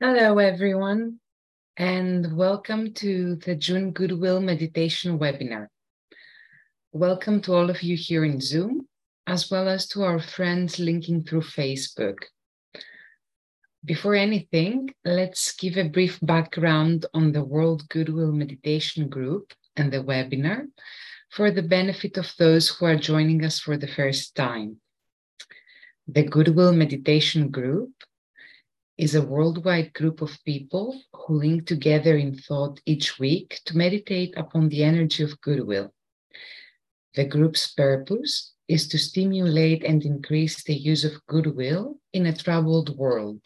[0.00, 1.20] Hello, everyone,
[1.76, 5.68] and welcome to the June Goodwill Meditation webinar.
[6.90, 8.88] Welcome to all of you here in Zoom,
[9.28, 12.16] as well as to our friends linking through Facebook.
[13.84, 20.02] Before anything, let's give a brief background on the World Goodwill Meditation Group and the
[20.02, 20.66] webinar
[21.30, 24.78] for the benefit of those who are joining us for the first time.
[26.08, 27.92] The Goodwill Meditation Group
[28.96, 34.32] is a worldwide group of people who link together in thought each week to meditate
[34.36, 35.92] upon the energy of goodwill.
[37.14, 42.96] The group's purpose is to stimulate and increase the use of goodwill in a troubled
[42.96, 43.40] world.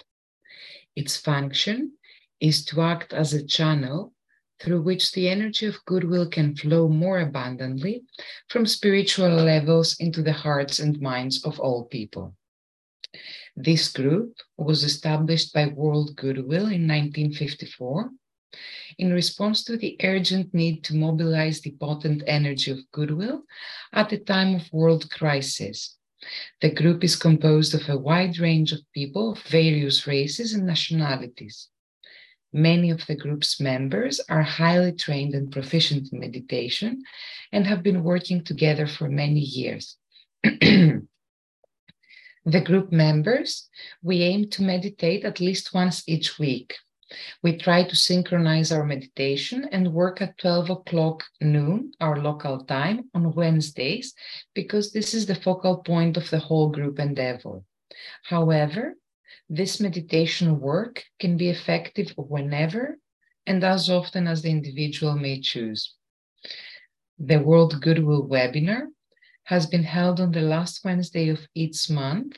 [0.95, 1.93] Its function
[2.41, 4.12] is to act as a channel
[4.60, 8.02] through which the energy of goodwill can flow more abundantly
[8.49, 12.35] from spiritual levels into the hearts and minds of all people.
[13.57, 18.11] This group was established by World Goodwill in 1954
[18.99, 23.45] in response to the urgent need to mobilize the potent energy of goodwill
[23.93, 25.97] at a time of world crisis.
[26.60, 31.69] The group is composed of a wide range of people of various races and nationalities.
[32.52, 37.02] Many of the group's members are highly trained and proficient in meditation
[37.52, 39.97] and have been working together for many years.
[42.51, 43.68] the group members,
[44.02, 46.74] we aim to meditate at least once each week.
[47.43, 53.10] We try to synchronize our meditation and work at 12 o'clock noon, our local time,
[53.15, 54.15] on Wednesdays,
[54.54, 57.63] because this is the focal point of the whole group endeavor.
[58.24, 58.95] However,
[59.49, 62.99] this meditation work can be effective whenever
[63.46, 65.94] and as often as the individual may choose.
[67.19, 68.88] The World Goodwill webinar
[69.49, 72.37] has been held on the last Wednesday of each month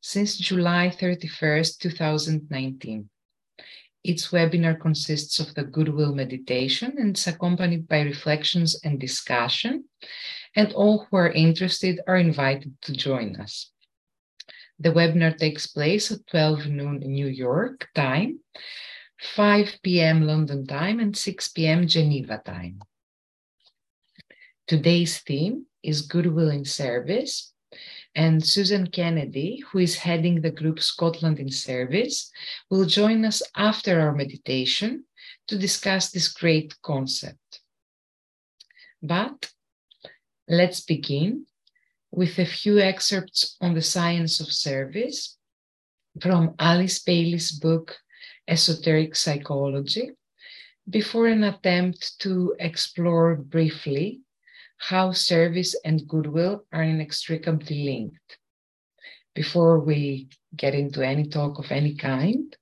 [0.00, 3.10] since July 31st, 2019.
[4.02, 9.84] Each webinar consists of the Goodwill meditation and is accompanied by reflections and discussion,
[10.54, 13.70] and all who are interested are invited to join us.
[14.78, 18.40] The webinar takes place at 12 noon New York time,
[19.20, 20.22] 5 p.m.
[20.22, 21.86] London time, and 6 p.m.
[21.86, 22.80] Geneva time.
[24.66, 27.52] Today's theme is Goodwill in Service,
[28.14, 32.30] and Susan Kennedy, who is heading the group Scotland in Service,
[32.70, 35.04] will join us after our meditation
[35.46, 37.60] to discuss this great concept.
[39.02, 39.52] But
[40.48, 41.46] let's begin
[42.10, 45.36] with a few excerpts on the science of service
[46.20, 47.96] from Alice Bailey's book,
[48.48, 50.10] Esoteric Psychology,
[50.88, 54.22] before an attempt to explore briefly
[54.78, 58.38] how service and goodwill are inextricably linked.
[59.34, 62.56] Before we get into any talk of any kind,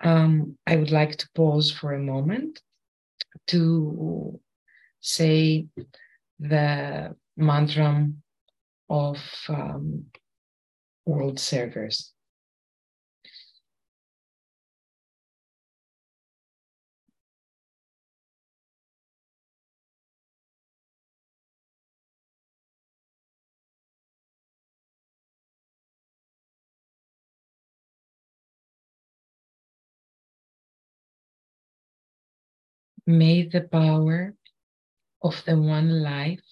[0.00, 2.60] um, I would like to pause for a moment
[3.48, 4.40] to
[5.00, 5.66] say
[6.38, 8.08] the mantra
[8.88, 10.06] of um,
[11.04, 12.12] world servers.
[33.08, 34.34] May the power
[35.22, 36.44] of the one life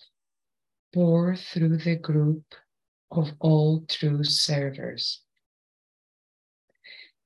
[0.90, 2.54] pour through the group
[3.10, 5.20] of all true servers.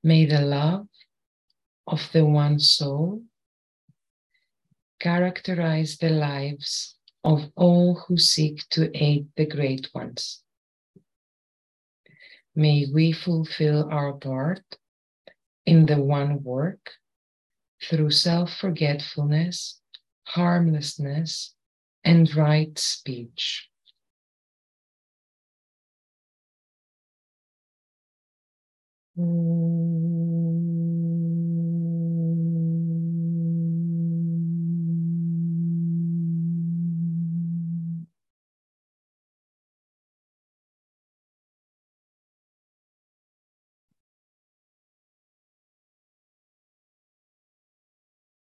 [0.03, 0.89] May the love
[1.87, 3.23] of the one soul
[4.99, 10.43] characterize the lives of all who seek to aid the great ones.
[12.57, 14.65] May we fulfill our part
[15.67, 16.95] in the one work
[17.83, 19.81] through self forgetfulness,
[20.25, 21.55] harmlessness,
[22.05, 23.69] and right speech.
[29.17, 30.80] Mm.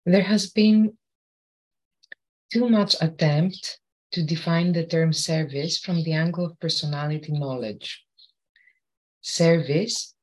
[0.07, 0.97] There has been
[2.53, 3.81] too much attempt
[4.13, 8.05] to define the term service from the angle of personality knowledge.
[9.19, 10.15] Service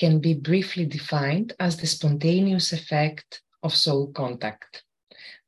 [0.00, 4.82] can be briefly defined as the spontaneous effect of soul contact.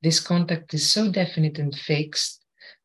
[0.01, 2.41] This contact is so definite and fixed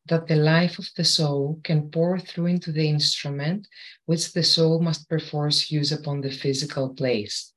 [0.06, 3.68] that the life of the soul can pour through into the instrument
[4.06, 7.52] which the soul must perforce use upon the physical place,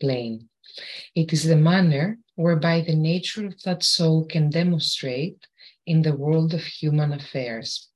[0.00, 0.48] plane.
[1.14, 5.46] It is the manner whereby the nature of that soul can demonstrate
[5.86, 7.88] in the world of human affairs.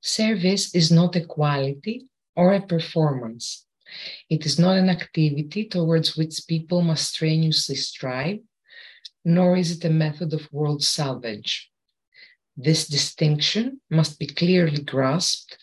[0.00, 2.06] Service is not a quality
[2.36, 3.66] or a performance.
[4.28, 8.40] It is not an activity towards which people must strenuously strive,
[9.24, 11.70] nor is it a method of world salvage.
[12.56, 15.58] This distinction must be clearly grasped,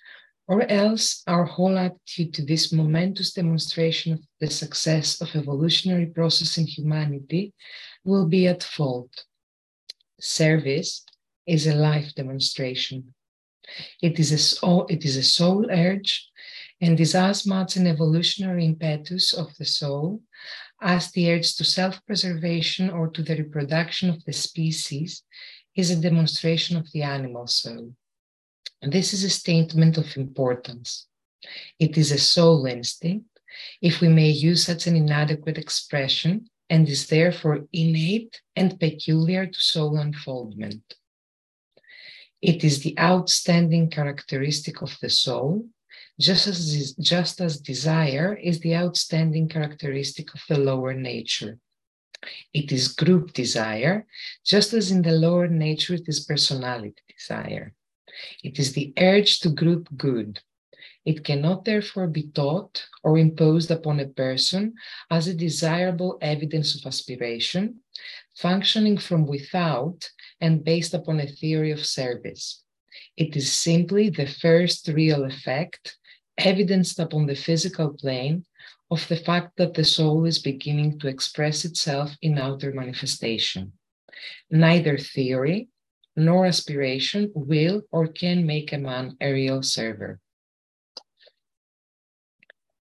[0.47, 6.57] or else our whole attitude to this momentous demonstration of the success of evolutionary process
[6.57, 7.53] in humanity
[8.03, 9.25] will be at fault.
[10.19, 11.03] Service
[11.47, 13.13] is a life demonstration.
[14.01, 16.29] It is a, it is a soul urge
[16.79, 20.21] and is as much an evolutionary impetus of the soul
[20.81, 25.23] as the urge to self preservation or to the reproduction of the species
[25.75, 27.93] is a demonstration of the animal soul.
[28.85, 31.07] This is a statement of importance.
[31.79, 33.25] It is a soul instinct,
[33.81, 39.59] if we may use such an inadequate expression, and is therefore innate and peculiar to
[39.59, 40.83] soul unfoldment.
[42.41, 45.65] It is the outstanding characteristic of the soul,
[46.19, 51.57] just as, just as desire is the outstanding characteristic of the lower nature.
[52.53, 54.05] It is group desire,
[54.43, 57.73] just as in the lower nature it is personality desire.
[58.43, 60.39] It is the urge to group good.
[61.05, 64.73] It cannot therefore be taught or imposed upon a person
[65.11, 67.81] as a desirable evidence of aspiration,
[68.35, 70.09] functioning from without
[70.41, 72.63] and based upon a theory of service.
[73.15, 75.97] It is simply the first real effect,
[76.37, 78.45] evidenced upon the physical plane,
[78.91, 83.73] of the fact that the soul is beginning to express itself in outer manifestation.
[84.49, 85.69] Neither theory
[86.15, 90.19] nor aspiration will or can make a man a real server.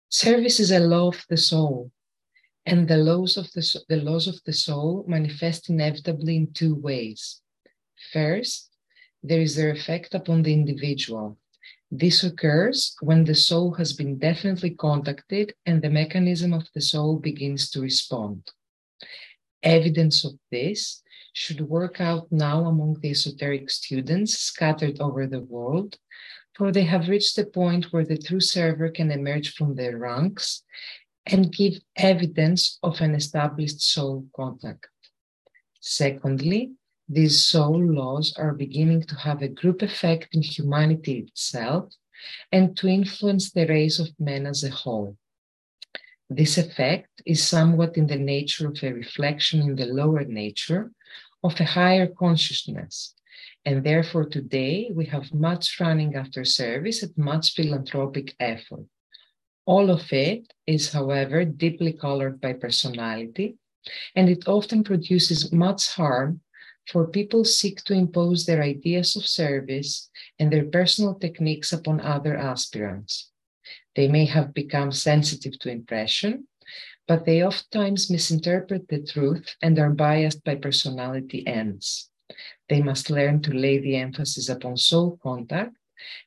[0.10, 1.92] Service is a law of the soul,
[2.66, 7.42] and the laws of the, the laws of the soul manifest inevitably in two ways.
[8.12, 8.70] First,
[9.24, 11.38] there is their effect upon the individual.
[11.90, 17.20] This occurs when the soul has been definitely contacted and the mechanism of the soul
[17.20, 18.48] begins to respond.
[19.62, 21.03] Evidence of this
[21.34, 25.98] should work out now among the esoteric students scattered over the world,
[26.56, 30.64] for they have reached the point where the true server can emerge from their ranks
[31.26, 34.88] and give evidence of an established soul contact.
[35.82, 36.72] Secondly,
[37.10, 41.94] these soul laws are beginning to have a group effect in humanity itself
[42.52, 45.18] and to influence the race of men as a whole.
[46.36, 50.92] This effect is somewhat in the nature of a reflection in the lower nature
[51.44, 53.14] of a higher consciousness.
[53.66, 58.88] And therefore, today we have much running after service and much philanthropic effort.
[59.68, 63.58] All of it is, however, deeply colored by personality,
[64.16, 66.42] and it often produces much harm
[66.88, 70.10] for people seek to impose their ideas of service
[70.40, 73.30] and their personal techniques upon other aspirants.
[73.96, 76.48] They may have become sensitive to impression,
[77.08, 82.10] but they oftentimes misinterpret the truth and are biased by personality ends.
[82.70, 85.76] They must learn to lay the emphasis upon soul contact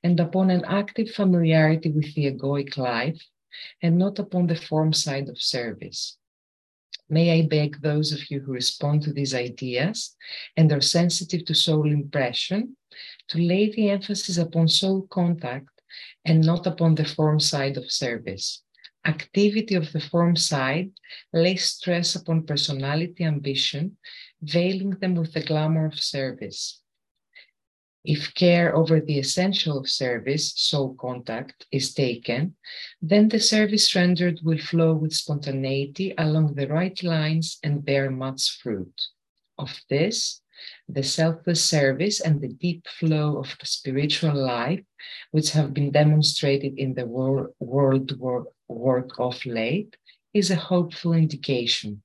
[0.02, 3.20] and upon an active familiarity with the egoic life
[3.82, 6.18] and not upon the form side of service.
[7.08, 10.16] May I beg those of you who respond to these ideas
[10.56, 12.76] and are sensitive to soul impression
[13.28, 15.75] to lay the emphasis upon soul contact
[16.24, 18.62] and not upon the form side of service.
[19.04, 20.90] Activity of the form side
[21.32, 23.96] lays stress upon personality ambition,
[24.42, 26.80] veiling them with the glamour of service.
[28.04, 32.54] If care over the essential of service, soul contact, is taken,
[33.02, 38.60] then the service rendered will flow with spontaneity along the right lines and bear much
[38.62, 38.94] fruit.
[39.58, 40.40] Of this,
[40.88, 44.82] the selfless service and the deep flow of the spiritual life,
[45.30, 49.96] which have been demonstrated in the wor- world wor- work of late,
[50.32, 52.02] is a hopeful indication.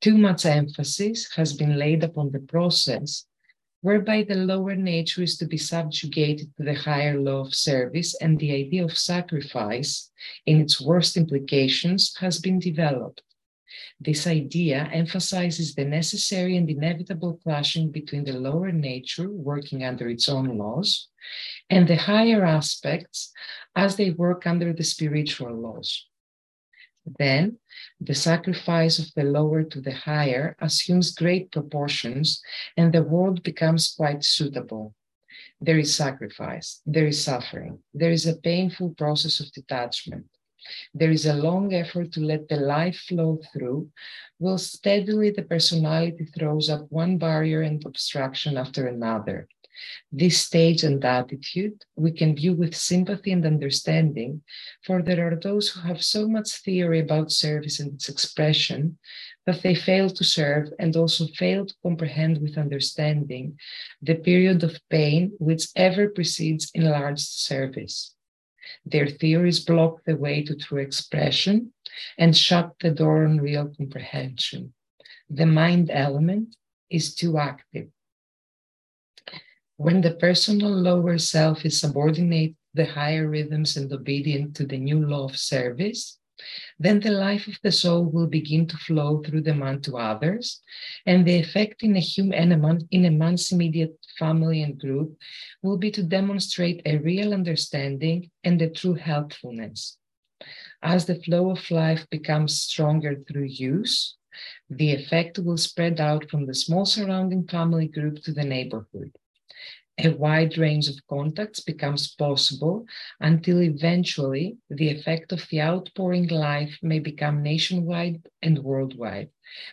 [0.00, 3.26] Too much emphasis has been laid upon the process
[3.82, 8.38] whereby the lower nature is to be subjugated to the higher law of service, and
[8.38, 10.10] the idea of sacrifice,
[10.46, 13.22] in its worst implications, has been developed.
[14.00, 20.28] This idea emphasizes the necessary and inevitable clashing between the lower nature, working under its
[20.28, 21.08] own laws,
[21.68, 23.32] and the higher aspects
[23.76, 26.06] as they work under the spiritual laws.
[27.18, 27.58] Then,
[28.00, 32.42] the sacrifice of the lower to the higher assumes great proportions,
[32.76, 34.94] and the world becomes quite suitable.
[35.60, 40.26] There is sacrifice, there is suffering, there is a painful process of detachment.
[40.94, 43.90] There is a long effort to let the life flow through,
[44.38, 49.48] while steadily the personality throws up one barrier and obstruction after another.
[50.12, 54.42] This stage and attitude we can view with sympathy and understanding,
[54.84, 58.98] for there are those who have so much theory about service and its expression
[59.46, 63.58] that they fail to serve and also fail to comprehend with understanding
[64.02, 68.14] the period of pain which ever precedes enlarged service.
[68.84, 71.72] Their theories block the way to true expression
[72.18, 74.74] and shut the door on real comprehension.
[75.28, 76.56] The mind element
[76.88, 77.88] is too active
[79.80, 85.06] when the personal lower self is subordinate the higher rhythms and obedient to the new
[85.06, 86.18] law of service,
[86.78, 90.60] then the life of the soul will begin to flow through the man to others,
[91.06, 95.16] and the effect in a human in a man's immediate family and group
[95.62, 99.98] will be to demonstrate a real understanding and a true helpfulness.
[100.82, 104.16] As the flow of life becomes stronger through use,
[104.70, 109.12] the effect will spread out from the small surrounding family group to the neighborhood
[110.04, 112.86] a wide range of contacts becomes possible
[113.20, 119.30] until eventually the effect of the outpouring life may become nationwide and worldwide.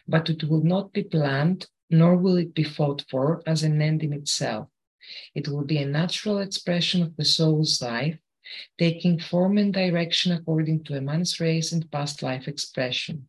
[0.08, 4.04] But it will not be planned, nor will it be fought for as an end
[4.04, 4.68] in itself.
[5.34, 8.18] It will be a natural expression of the soul's life,
[8.78, 13.28] taking form and direction according to a man's race and past life expression.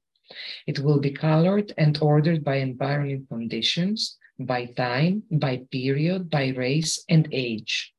[0.66, 7.04] It will be colored and ordered by environment conditions, by time, by period, by race,
[7.08, 7.92] and age.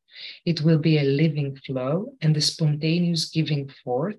[0.46, 4.18] It will be a living flow and a spontaneous giving forth,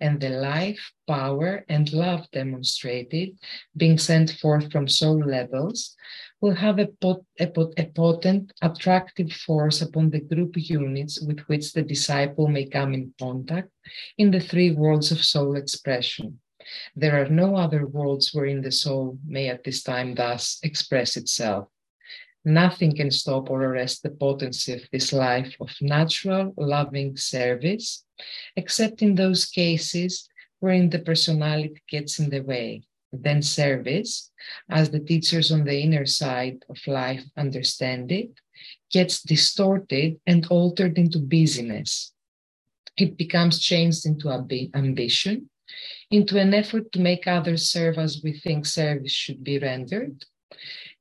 [0.00, 3.38] and the life, power, and love demonstrated,
[3.76, 5.96] being sent forth from soul levels,
[6.40, 11.40] will have a, pot, a, pot, a potent, attractive force upon the group units with
[11.46, 13.70] which the disciple may come in contact
[14.18, 16.38] in the three worlds of soul expression
[16.96, 21.68] there are no other worlds wherein the soul may at this time thus express itself.
[22.44, 28.04] Nothing can stop or arrest the potency of this life of natural, loving service,
[28.54, 30.28] except in those cases
[30.60, 32.82] wherein the personality gets in the way.
[33.12, 34.30] Then service,
[34.68, 38.30] as the teachers on the inner side of life understand it,
[38.90, 42.12] gets distorted and altered into busyness.
[42.96, 44.30] It becomes changed into
[44.74, 45.48] ambition
[46.10, 50.24] into an effort to make others serve as we think service should be rendered,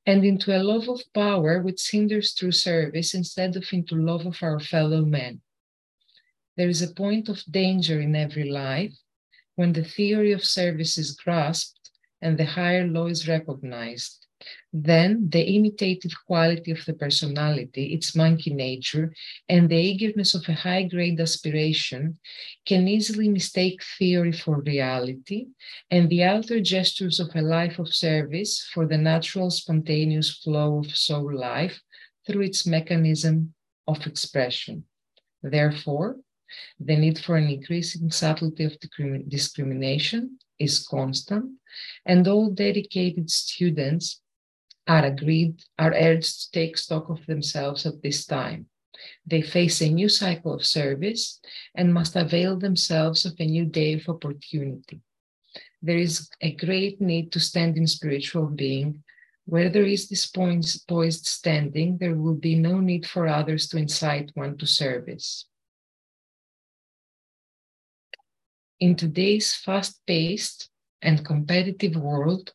[0.05, 4.37] and into a love of power which hinders true service instead of into love of
[4.41, 5.41] our fellow men.
[6.57, 8.93] There is a point of danger in every life
[9.55, 11.89] when the theory of service is grasped
[12.21, 14.25] and the higher law is recognized
[14.71, 19.13] then the imitative quality of the personality, its monkey nature,
[19.47, 22.17] and the eagerness of a high grade aspiration
[22.65, 25.47] can easily mistake theory for reality
[25.91, 30.95] and the outer gestures of a life of service for the natural spontaneous flow of
[30.95, 31.79] soul life
[32.25, 33.53] through its mechanism
[33.87, 34.85] of expression.
[35.43, 36.17] Therefore,
[36.79, 38.77] the need for an increasing subtlety of
[39.27, 41.51] discrimination is constant,
[42.05, 44.21] and all dedicated students
[44.87, 48.67] are agreed, are urged to take stock of themselves at this time.
[49.25, 51.39] They face a new cycle of service
[51.75, 55.01] and must avail themselves of a new day of opportunity.
[55.81, 59.03] There is a great need to stand in spiritual being.
[59.45, 64.31] Where there is this poised standing, there will be no need for others to incite
[64.35, 65.45] one to service.
[68.79, 70.69] In today's fast paced
[71.01, 72.53] and competitive world,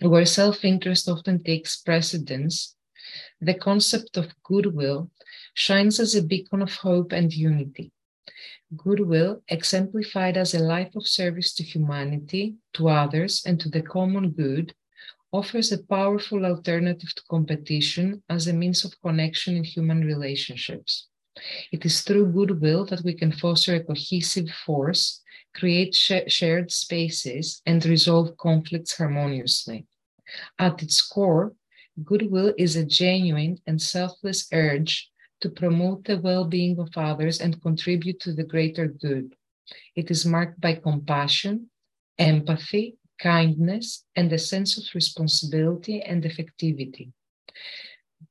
[0.00, 2.76] where self interest often takes precedence,
[3.40, 5.10] the concept of goodwill
[5.54, 7.92] shines as a beacon of hope and unity.
[8.76, 14.30] Goodwill, exemplified as a life of service to humanity, to others, and to the common
[14.30, 14.74] good,
[15.32, 21.08] offers a powerful alternative to competition as a means of connection in human relationships.
[21.72, 25.22] It is through goodwill that we can foster a cohesive force,
[25.54, 29.86] create sh- shared spaces, and resolve conflicts harmoniously.
[30.58, 31.54] At its core,
[32.04, 35.10] goodwill is a genuine and selfless urge
[35.40, 39.34] to promote the well being of others and contribute to the greater good.
[39.94, 41.70] It is marked by compassion,
[42.18, 47.12] empathy, kindness, and a sense of responsibility and effectivity.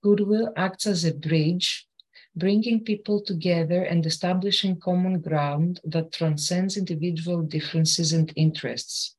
[0.02, 1.88] Goodwill acts as a bridge,
[2.36, 9.16] bringing people together and establishing common ground that transcends individual differences and interests.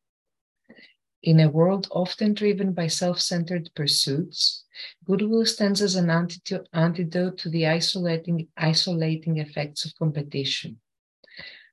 [1.23, 4.65] In a world often driven by self centered pursuits,
[5.05, 10.81] goodwill stands as an antidote to the isolating, isolating effects of competition.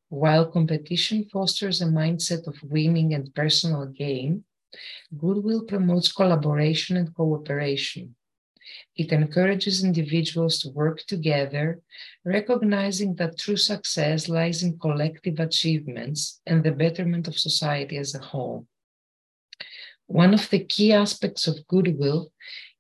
[0.10, 4.44] While competition fosters a mindset of winning and personal gain,
[5.18, 8.16] goodwill promotes collaboration and cooperation.
[8.98, 11.82] It encourages individuals to work together,
[12.26, 18.20] recognizing that true success lies in collective achievements and the betterment of society as a
[18.20, 18.68] whole.
[20.08, 22.32] One of the key aspects of goodwill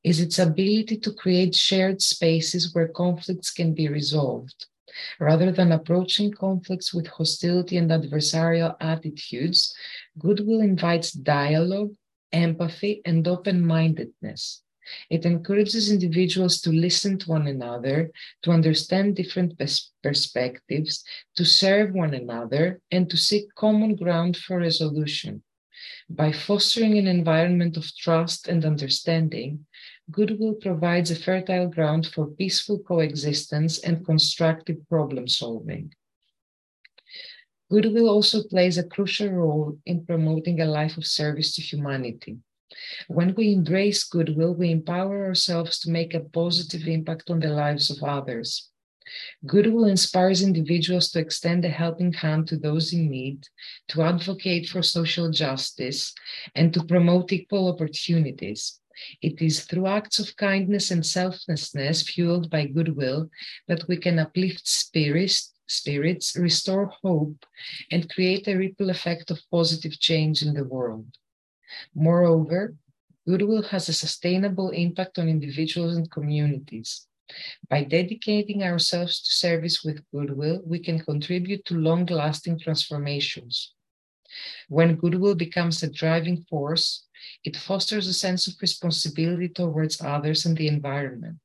[0.03, 4.67] is its ability to create shared spaces where conflicts can be resolved.
[5.19, 9.75] Rather than approaching conflicts with hostility and adversarial attitudes,
[10.17, 11.93] goodwill invites dialogue,
[12.31, 14.63] empathy, and open mindedness.
[15.09, 18.11] It encourages individuals to listen to one another,
[18.43, 21.03] to understand different pers- perspectives,
[21.35, 25.43] to serve one another, and to seek common ground for resolution.
[26.09, 29.65] By fostering an environment of trust and understanding,
[30.09, 35.93] goodwill provides a fertile ground for peaceful coexistence and constructive problem solving.
[37.69, 42.37] Goodwill also plays a crucial role in promoting a life of service to humanity.
[43.07, 47.89] When we embrace goodwill, we empower ourselves to make a positive impact on the lives
[47.89, 48.69] of others.
[49.45, 53.47] Goodwill inspires individuals to extend a helping hand to those in need,
[53.89, 56.13] to advocate for social justice,
[56.55, 58.79] and to promote equal opportunities.
[59.21, 63.29] It is through acts of kindness and selflessness fueled by goodwill
[63.67, 67.45] that we can uplift spirits, spirits, restore hope,
[67.91, 71.05] and create a ripple effect of positive change in the world.
[71.93, 72.75] Moreover,
[73.27, 77.07] goodwill has a sustainable impact on individuals and communities.
[77.69, 83.73] By dedicating ourselves to service with goodwill, we can contribute to long lasting transformations.
[84.69, 87.05] When goodwill becomes a driving force,
[87.43, 91.39] it fosters a sense of responsibility towards others and the environment.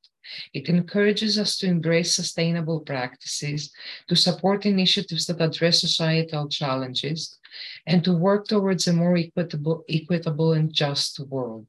[0.53, 3.71] It encourages us to embrace sustainable practices,
[4.07, 7.37] to support initiatives that address societal challenges,
[7.85, 11.67] and to work towards a more equitable, equitable and just world.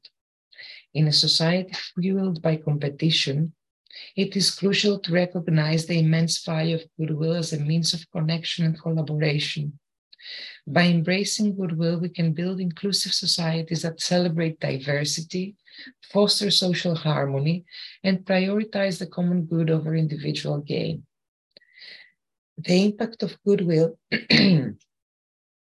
[0.93, 3.53] In a society fueled by competition,
[4.15, 8.65] it is crucial to recognize the immense value of goodwill as a means of connection
[8.65, 9.79] and collaboration.
[10.67, 15.55] By embracing goodwill, we can build inclusive societies that celebrate diversity,
[16.11, 17.65] foster social harmony,
[18.03, 21.05] and prioritize the common good over individual gain.
[22.57, 23.99] The impact of goodwill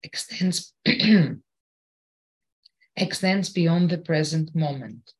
[0.03, 0.73] extends,
[2.95, 5.13] extends beyond the present moment.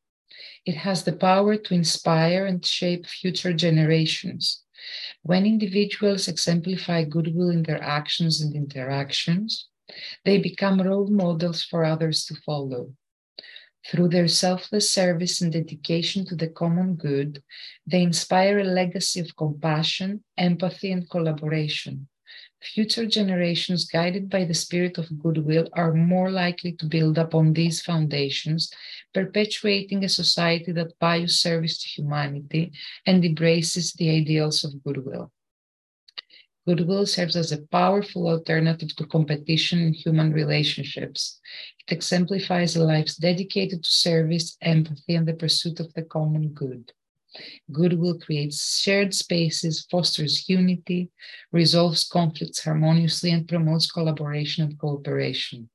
[0.64, 4.62] It has the power to inspire and shape future generations.
[5.22, 9.68] When individuals exemplify goodwill in their actions and interactions,
[10.24, 12.94] they become role models for others to follow.
[13.86, 17.42] Through their selfless service and dedication to the common good,
[17.86, 22.08] they inspire a legacy of compassion, empathy, and collaboration.
[22.62, 27.82] Future generations, guided by the spirit of goodwill, are more likely to build upon these
[27.82, 28.72] foundations,
[29.12, 32.72] perpetuating a society that values service to humanity
[33.04, 35.30] and embraces the ideals of goodwill.
[36.66, 41.38] Goodwill serves as a powerful alternative to competition in human relationships.
[41.86, 46.92] It exemplifies life dedicated to service, empathy, and the pursuit of the common good.
[47.72, 51.10] Goodwill creates shared spaces, fosters unity,
[51.52, 55.68] resolves conflicts harmoniously, and promotes collaboration and cooperation.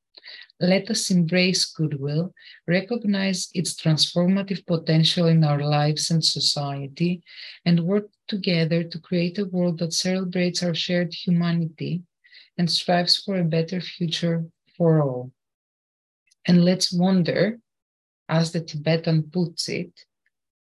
[0.60, 2.34] Let us embrace goodwill,
[2.68, 7.24] recognize its transformative potential in our lives and society,
[7.66, 12.04] and work together to create a world that celebrates our shared humanity
[12.58, 14.46] and strives for a better future
[14.78, 15.32] for all.
[16.46, 17.60] And let's wonder,
[18.30, 20.06] as the Tibetan puts it,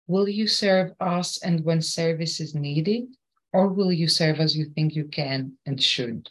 [0.07, 3.05] Will you serve us and when service is needed,
[3.53, 6.29] or will you serve as you think you can and should?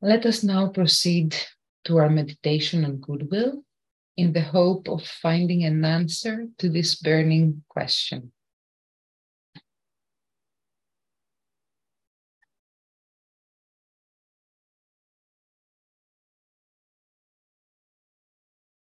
[0.00, 1.36] Let us now proceed
[1.84, 3.64] to our meditation on goodwill
[4.16, 8.32] in the hope of finding an answer to this burning question.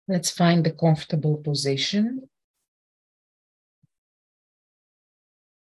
[0.10, 2.28] Let's find a comfortable position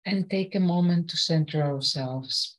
[0.06, 2.56] and take a moment to center ourselves.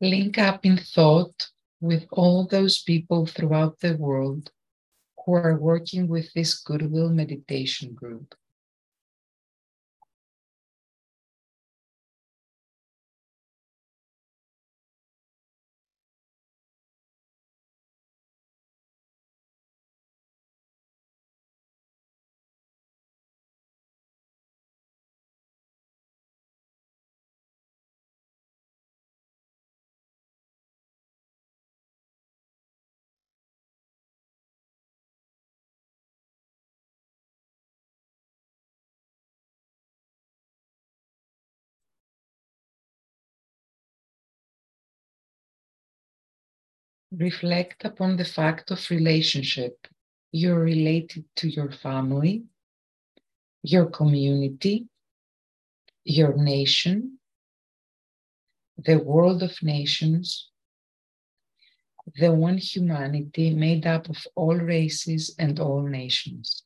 [0.00, 1.48] Link up in thought
[1.80, 4.50] with all those people throughout the world
[5.24, 8.34] who are working with this Goodwill Meditation Group.
[47.12, 49.86] Reflect upon the fact of relationship.
[50.32, 52.44] You're related to your family,
[53.62, 54.88] your community,
[56.04, 57.18] your nation,
[58.76, 60.50] the world of nations,
[62.16, 66.62] the one humanity made up of all races and all nations.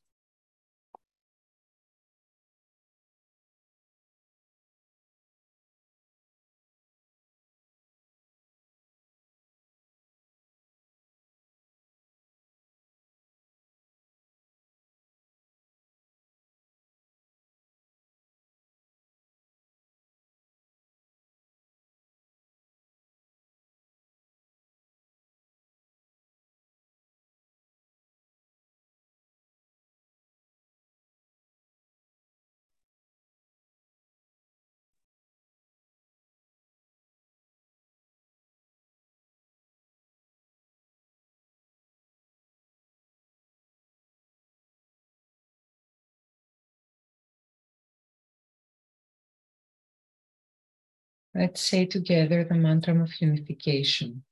[51.35, 54.23] Let's say together the mantra of unification.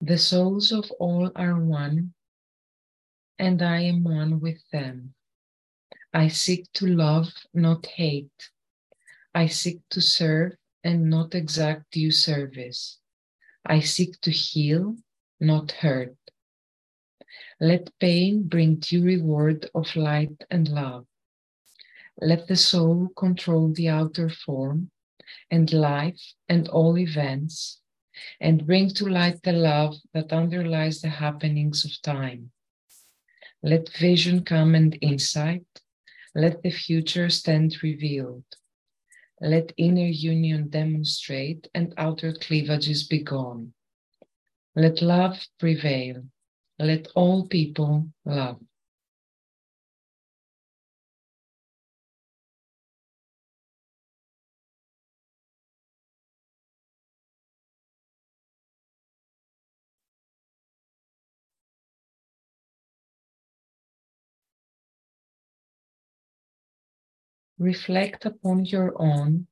[0.00, 2.14] The souls of all are one,
[3.38, 5.12] and I am one with them.
[6.14, 8.50] I seek to love, not hate.
[9.34, 12.98] I seek to serve and not exact due service.
[13.66, 14.96] I seek to heal,
[15.38, 16.16] not hurt.
[17.60, 21.06] Let pain bring due reward of light and love.
[22.18, 24.90] Let the soul control the outer form
[25.50, 27.80] and life and all events,
[28.40, 32.50] and bring to light the love that underlies the happenings of time.
[33.62, 35.66] Let vision come and insight.
[36.34, 38.44] Let the future stand revealed.
[39.40, 43.72] Let inner union demonstrate and outer cleavages be gone.
[44.74, 46.24] Let love prevail.
[46.78, 48.60] Let all people love.
[67.62, 69.46] Reflect upon your own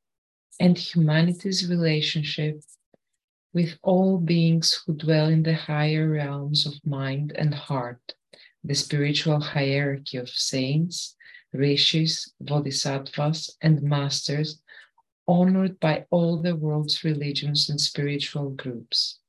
[0.58, 2.60] and humanity's relationship
[3.52, 8.14] with all beings who dwell in the higher realms of mind and heart,
[8.64, 11.16] the spiritual hierarchy of saints,
[11.52, 14.60] rishis, bodhisattvas, and masters,
[15.26, 19.20] honored by all the world's religions and spiritual groups.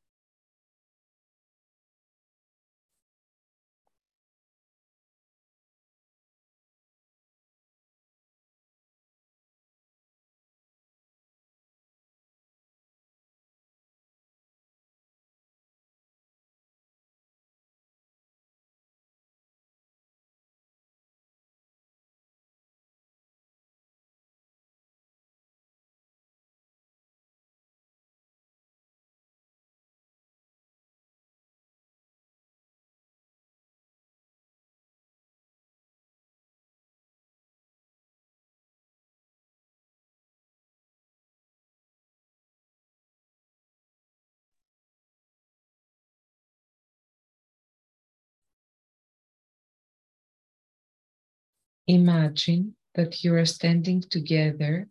[51.92, 54.88] Imagine that you are standing together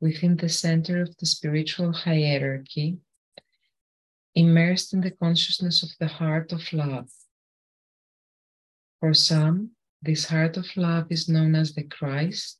[0.00, 2.96] within the center of the spiritual hierarchy,
[4.34, 7.10] immersed in the consciousness of the heart of love.
[8.98, 12.58] For some, this heart of love is known as the Christ,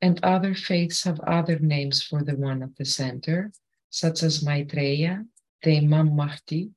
[0.00, 3.50] and other faiths have other names for the one at the center,
[3.90, 5.24] such as Maitreya,
[5.64, 6.70] the Imam Mahdi,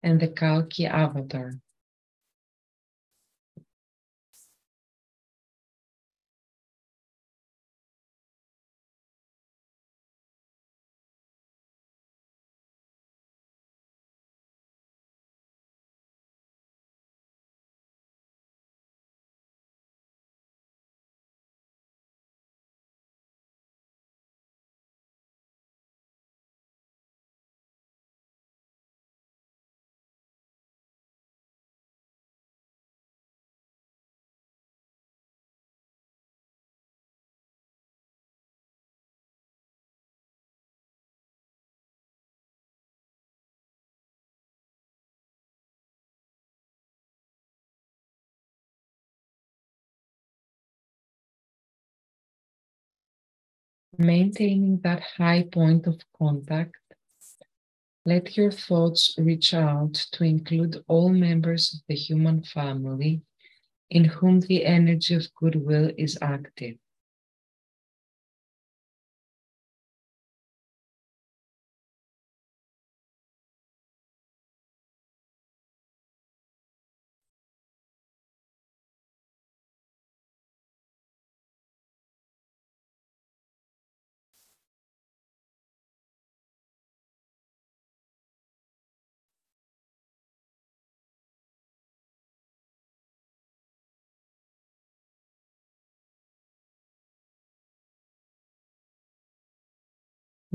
[0.00, 1.58] and the Kalki avatar.
[53.98, 56.76] Maintaining that high point of contact,
[58.04, 63.22] let your thoughts reach out to include all members of the human family
[63.90, 66.76] in whom the energy of goodwill is active.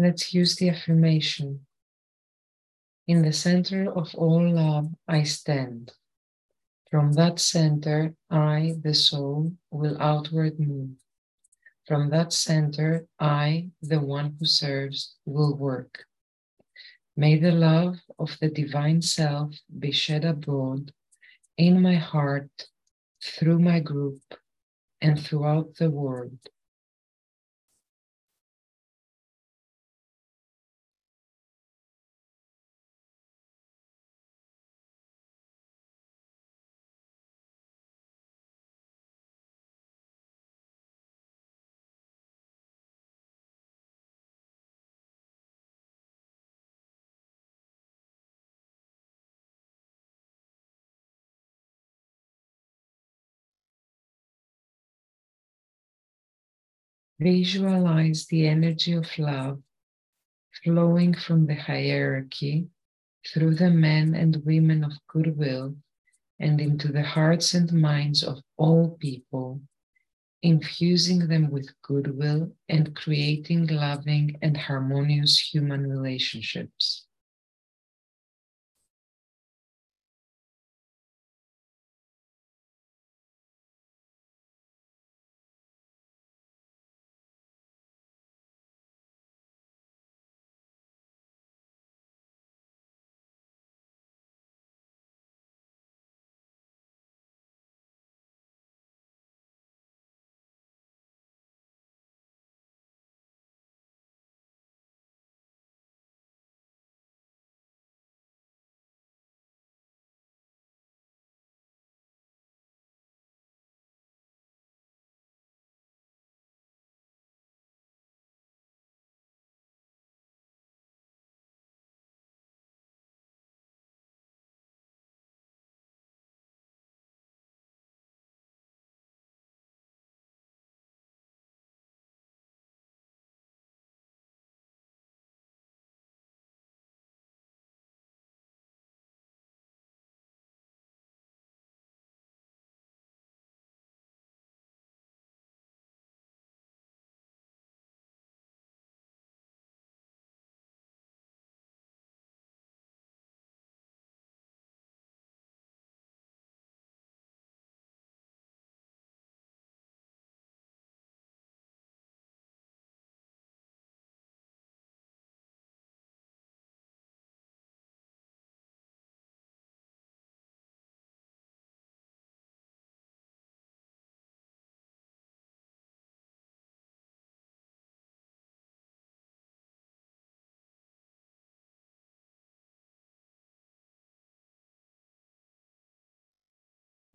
[0.01, 1.67] Let's use the affirmation.
[3.07, 5.91] In the center of all love, I stand.
[6.89, 10.97] From that center, I, the soul, will outward move.
[11.87, 16.05] From that center, I, the one who serves, will work.
[17.15, 20.91] May the love of the divine self be shed abroad
[21.57, 22.49] in my heart,
[23.23, 24.23] through my group,
[24.99, 26.39] and throughout the world.
[57.21, 59.61] Visualize the energy of love
[60.63, 62.67] flowing from the hierarchy
[63.27, 65.75] through the men and women of goodwill
[66.39, 69.61] and into the hearts and minds of all people,
[70.41, 77.05] infusing them with goodwill and creating loving and harmonious human relationships.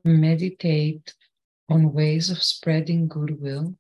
[0.07, 1.15] Meditate
[1.69, 3.75] on ways of spreading goodwill,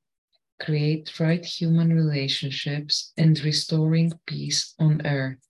[0.60, 5.45] create right human relationships, and restoring peace on earth.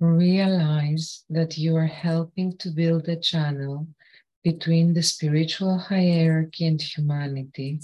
[0.00, 3.88] Realize that you are helping to build a channel
[4.44, 7.80] between the spiritual hierarchy and humanity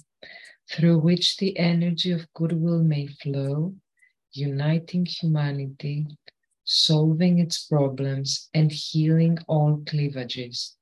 [0.71, 3.75] through which the energy of goodwill may flow,
[4.33, 6.07] uniting humanity,
[6.63, 10.77] solving its problems, and healing all cleavages.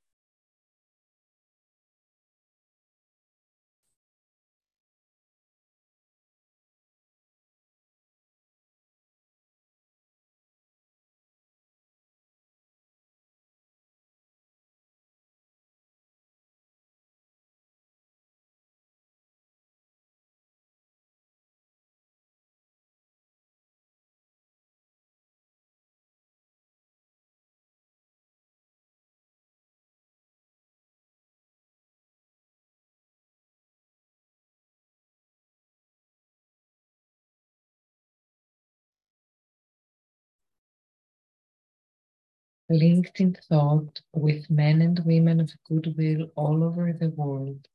[42.72, 47.68] Linked in thought with men and women of goodwill all over the world,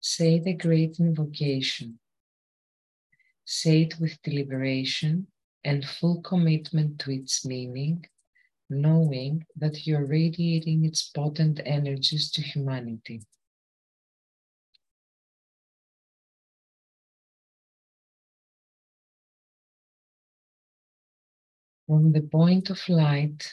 [0.00, 1.98] say the great invocation.
[3.44, 5.28] Say it with deliberation
[5.64, 8.06] and full commitment to its meaning,
[8.68, 13.22] knowing that you're radiating its potent energies to humanity.
[21.86, 23.52] From the point of light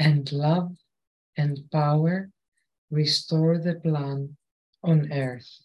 [0.00, 0.76] and love
[1.36, 2.30] and power
[2.90, 4.36] restore the plan
[4.82, 5.60] on earth.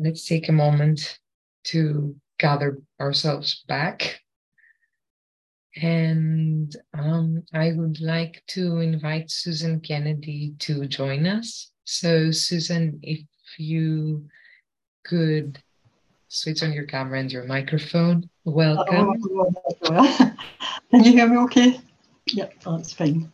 [0.00, 1.18] Let's take a moment
[1.64, 4.20] to gather ourselves back.
[5.76, 11.70] And um, I would like to invite Susan Kennedy to join us.
[11.84, 13.20] So, Susan, if
[13.58, 14.26] you
[15.04, 15.62] could
[16.28, 19.22] switch on your camera and your microphone, welcome.
[19.84, 20.34] Oh,
[20.90, 21.80] can you hear me okay?
[22.26, 23.32] Yep, that's fine.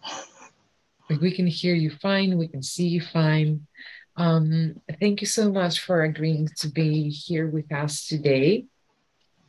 [1.21, 3.67] We can hear you fine, we can see you fine.
[4.17, 8.67] Um, thank you so much for agreeing to be here with us today.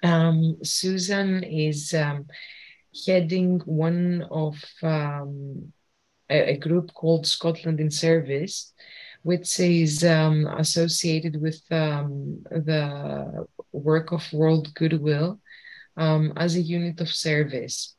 [0.02, 2.26] Um, Susan is um,
[3.06, 5.72] heading one of um,
[6.30, 8.74] a, a, group called Scotland in Service,
[9.22, 15.40] which is um, associated with um, the work of World Goodwill
[15.98, 17.96] as a unit of service.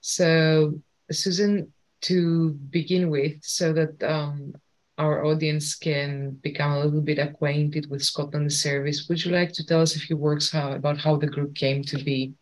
[0.00, 0.80] So,
[1.10, 4.02] Susan, to begin with, so that
[5.00, 9.64] our audience can become a little bit acquainted with Scotland Service, would you like to
[9.64, 12.34] tell us a few words how, about how the group came to be?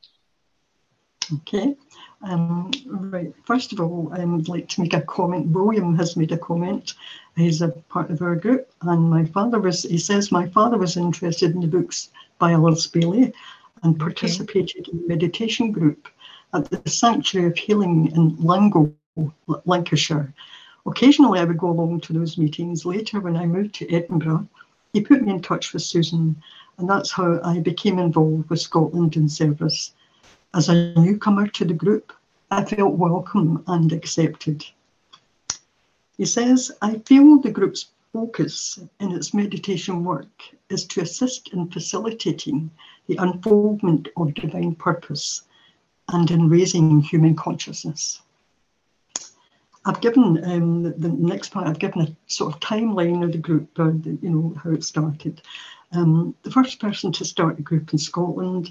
[1.33, 1.77] Okay.
[2.23, 3.33] Um, right.
[3.45, 5.49] First of all, I would like to make a comment.
[5.49, 6.95] William has made a comment.
[7.37, 9.85] He's a part of our group, and my father was.
[9.85, 13.33] He says my father was interested in the books by Alice Bailey,
[13.85, 14.91] and participated okay.
[14.91, 16.09] in the meditation group
[16.55, 18.93] at the Sanctuary of Healing in Langho,
[19.65, 20.35] Lancashire.
[20.89, 22.87] Occasionally, I would go along to those meetings.
[22.87, 24.49] Later, when I moved to Edinburgh,
[24.95, 26.35] he put me in touch with Susan,
[26.79, 29.93] and that's how I became involved with Scotland in service.
[30.55, 32.15] As a newcomer to the group,
[32.51, 34.65] I felt welcome and accepted.
[36.17, 41.71] He says, I feel the group's focus in its meditation work is to assist in
[41.71, 42.71] facilitating
[43.09, 45.43] the unfoldment of divine purpose
[46.09, 48.23] and in raising human consciousness.
[49.89, 51.67] I've given um, the next part.
[51.67, 54.85] I've given a sort of timeline of the group, uh, the, you know how it
[54.85, 55.41] started.
[55.93, 58.71] Um, the first person to start the group in Scotland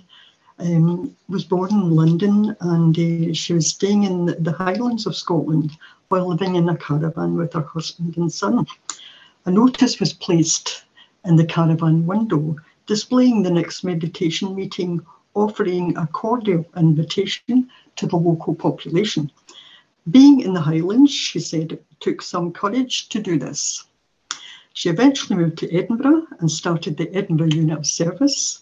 [0.59, 5.71] um, was born in London, and uh, she was staying in the Highlands of Scotland
[6.09, 8.67] while living in a caravan with her husband and son.
[9.45, 10.83] A notice was placed
[11.25, 12.55] in the caravan window
[12.85, 15.03] displaying the next meditation meeting,
[15.33, 19.31] offering a cordial invitation to the local population.
[20.09, 23.83] Being in the Highlands, she said it took some courage to do this.
[24.71, 28.61] She eventually moved to Edinburgh and started the Edinburgh Unit of Service.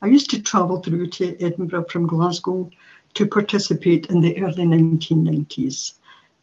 [0.00, 2.70] I used to travel through to Edinburgh from Glasgow
[3.12, 5.94] to participate in the early 1990s.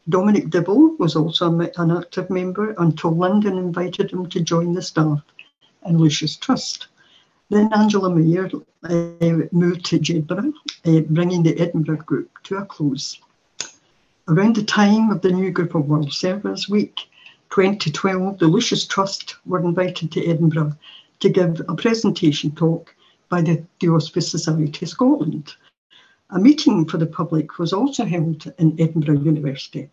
[0.10, 5.24] Dominic Dibble was also an active member until London invited him to join the staff
[5.86, 6.90] in Lucis Trust.
[7.50, 8.52] Then Angela Mayer
[8.84, 10.54] uh, moved to Jedburgh,
[10.86, 13.20] uh, bringing the Edinburgh group to a close.
[14.26, 17.10] Around the time of the new Group of World Servers Week
[17.50, 20.78] 2012, the Lucis Trust were invited to Edinburgh
[21.20, 22.96] to give a presentation talk
[23.28, 25.54] by the Theosophy Society of Scotland.
[26.30, 29.90] A meeting for the public was also held in Edinburgh University.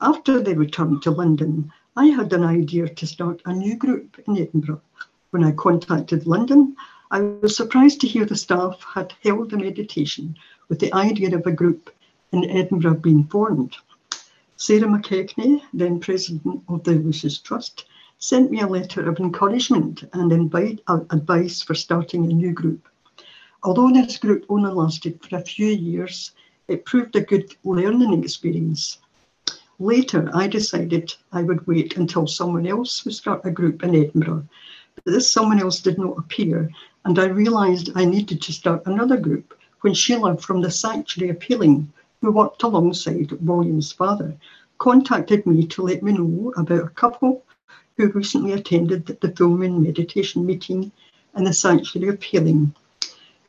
[0.00, 4.38] After they returned to London, I had an idea to start a new group in
[4.38, 4.82] Edinburgh.
[5.30, 6.74] When I contacted London,
[7.12, 10.36] I was surprised to hear the staff had held a meditation
[10.68, 11.90] with the idea of a group
[12.32, 13.76] in Edinburgh being formed.
[14.56, 17.86] Sarah McKechnie, then president of the Lucis Trust,
[18.18, 22.88] sent me a letter of encouragement and invite, uh, advice for starting a new group.
[23.62, 26.32] Although this group only lasted for a few years,
[26.66, 28.98] it proved a good learning experience.
[29.78, 34.48] Later, I decided I would wait until someone else would start a group in Edinburgh.
[34.96, 36.68] But this someone else did not appear,
[37.04, 41.40] and I realised I needed to start another group when Sheila from the Sanctuary of
[41.40, 44.36] Healing who worked alongside William's father,
[44.78, 47.44] contacted me to let me know about a couple
[47.96, 50.90] who recently attended the full moon meditation meeting
[51.36, 52.74] in the Sanctuary of Healing,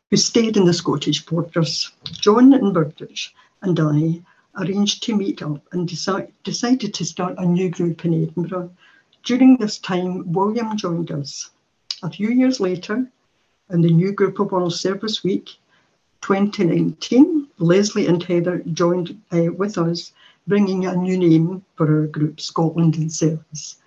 [0.09, 1.91] who stayed in the Scottish borders.
[2.03, 3.29] John and Bridget
[3.61, 4.21] and I
[4.59, 8.71] arranged to meet up and deci- decided to start a new group in Edinburgh.
[9.23, 11.51] During this time, William joined us.
[12.01, 13.05] A few years later,
[13.69, 15.49] in the new group of World Servers Week
[16.21, 20.13] 2019, Leslie and Heather joined uh, with us,
[20.47, 23.77] bringing a new name for our group, Scotland in Service.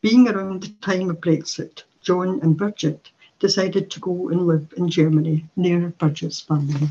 [0.00, 4.88] Being around the time of Brexit, John and Bridget decided to go and live in
[4.88, 6.90] Germany near Bridget's family.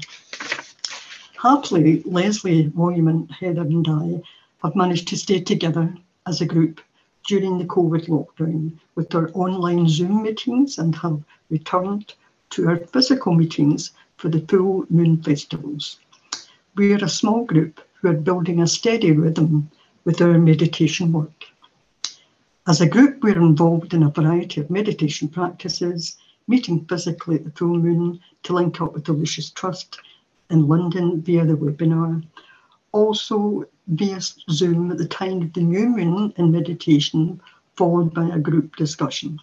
[1.41, 4.21] Happily, Leslie, and Heather and I
[4.63, 5.93] have managed to stay together
[6.25, 6.81] as a group
[7.27, 12.13] during the COVID lockdown with our online Zoom meetings and have returned
[12.51, 13.91] to our physical meetings
[14.23, 15.99] for the full moon festivals.
[16.75, 19.69] We are a small group who are building a steady rhythm
[20.05, 21.43] with our meditation work.
[22.65, 26.15] As a group, we're involved in a variety of meditation practices,
[26.47, 29.99] meeting physically at the full moon to link up with the Lucis Trust
[30.49, 32.23] in London via the webinar.
[32.93, 37.41] Also via Zoom at the time of the new moon in meditation,
[37.75, 39.37] followed by a group discussion.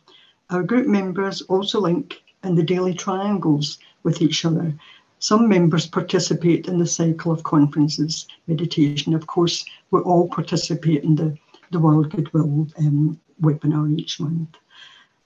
[0.48, 4.74] Our group members also link in the daily triangles with each other
[5.22, 9.12] some members participate in the cycle of conferences, meditation.
[9.12, 11.36] Of course, we all participate in the,
[11.70, 14.56] the World Goodwill um, webinar each month.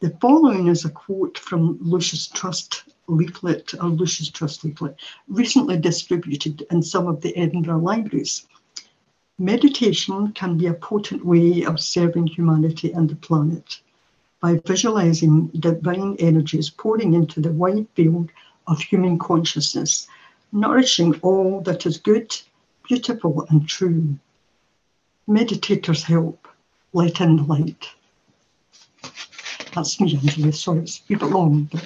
[0.01, 4.97] The following is a quote from Lucis Trust leaflet, a Lucis Trust leaflet,
[5.29, 8.49] recently distributed in some of the Edinburgh libraries.
[9.39, 13.81] Meditation can be a potent way of serving humanity and the planet
[14.41, 18.31] by visualizing divine energies pouring into the wide field
[18.67, 20.09] of human consciousness,
[20.53, 22.35] nourishing all that is good,
[22.89, 24.19] beautiful, and true.
[25.29, 26.49] Meditators help
[26.93, 27.89] let in the light.
[29.75, 30.53] That's me, Angela.
[30.53, 31.65] Sorry, it's a bit long.
[31.65, 31.85] But...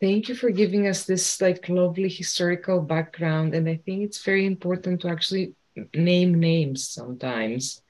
[0.00, 3.54] thank you for giving us this like lovely historical background.
[3.54, 5.54] And I think it's very important to actually
[5.94, 7.82] name names sometimes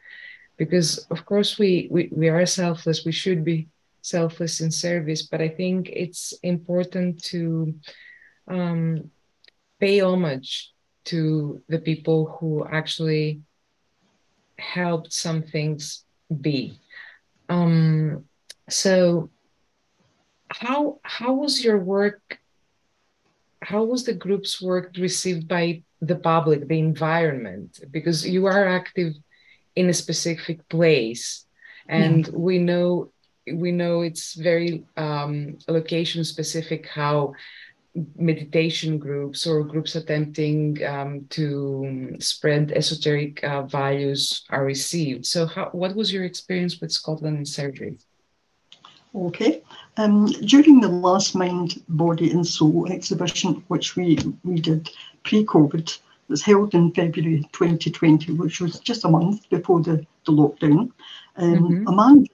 [0.57, 3.05] because of course we, we, we are selfless.
[3.05, 3.68] We should be
[4.03, 7.74] selfless in service, but I think it's important to
[8.48, 9.11] um,
[9.78, 10.72] pay homage
[11.05, 13.40] to the people who actually
[14.59, 16.05] helped some things
[16.40, 16.78] be.
[17.48, 18.24] Um,
[18.68, 19.30] so
[20.48, 22.38] how how was your work
[23.62, 29.14] how was the group's work received by the public the environment because you are active
[29.76, 31.46] in a specific place
[31.88, 32.32] and yeah.
[32.34, 33.12] we know
[33.53, 37.32] we know it's very um, location specific how
[38.16, 45.68] meditation groups or groups attempting um, to spread esoteric uh, values are received so how,
[45.72, 48.05] what was your experience with Scotland in Service
[49.14, 49.62] Okay.
[49.97, 54.88] Um, during the last Mind, Body and Soul exhibition, which we, we did
[55.24, 60.93] pre-COVID, was held in February 2020, which was just a month before the, the lockdown.
[61.36, 61.88] Um, mm-hmm.
[61.88, 62.26] a, man,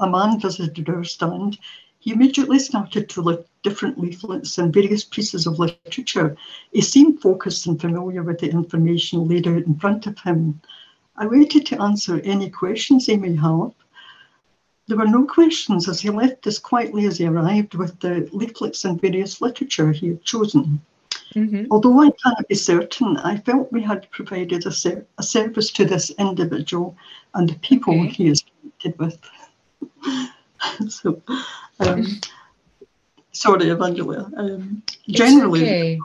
[0.00, 1.58] a man visited our stand.
[1.98, 6.36] He immediately started to look different leaflets and various pieces of literature.
[6.72, 10.60] He seemed focused and familiar with the information laid out in front of him.
[11.16, 13.72] I waited to answer any questions he may have.
[14.86, 18.84] There were no questions as he left as quietly as he arrived with the leaflets
[18.84, 20.82] and various literature he had chosen.
[21.34, 21.66] Mm-hmm.
[21.70, 25.84] Although I cannot be certain, I felt we had provided a, ser- a service to
[25.84, 26.96] this individual
[27.34, 28.08] and the people okay.
[28.08, 29.18] he is connected with.
[30.88, 31.22] so,
[31.80, 32.06] um,
[33.32, 34.30] sorry, Evangelia.
[34.36, 36.00] Um, generally,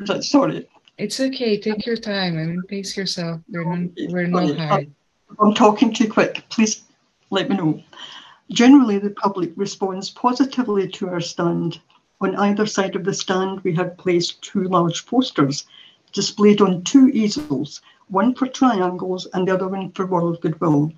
[0.00, 0.20] okay.
[0.20, 0.68] sorry.
[0.98, 1.58] It's okay.
[1.58, 2.38] Take your time.
[2.38, 3.40] I mean, pace yourself.
[3.50, 4.84] We're not, we're not.
[5.40, 6.44] I'm talking too quick.
[6.48, 6.82] Please
[7.30, 7.82] let me know.
[8.50, 11.80] Generally, the public responds positively to our stand.
[12.20, 15.66] On either side of the stand, we have placed two large posters
[16.12, 20.92] displayed on two easels, one for triangles and the other one for world goodwill.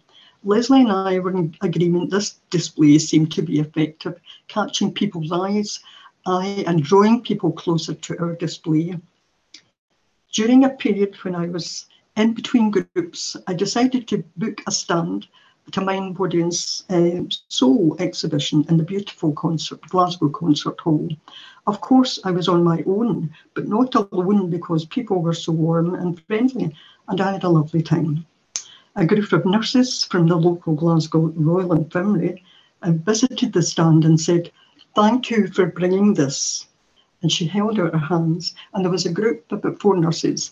[0.45, 5.80] Leslie and I were in agreement this display seemed to be effective, catching people's eyes
[6.26, 8.99] eye and drawing people closer to our display.
[10.32, 11.86] During a period when I was
[12.16, 15.26] in between groups, I decided to book a stand
[15.72, 16.53] to Mind Body and
[16.91, 21.09] uh, Soul exhibition in the beautiful concert, Glasgow Concert Hall.
[21.66, 25.95] Of course, I was on my own, but not alone because people were so warm
[25.95, 26.74] and friendly,
[27.09, 28.24] and I had a lovely time.
[28.99, 32.42] A group of nurses from the local Glasgow Royal Infirmary
[32.84, 34.51] visited the stand and said,
[34.96, 36.66] Thank you for bringing this.
[37.22, 40.51] And she held out her hands, and there was a group of about four nurses.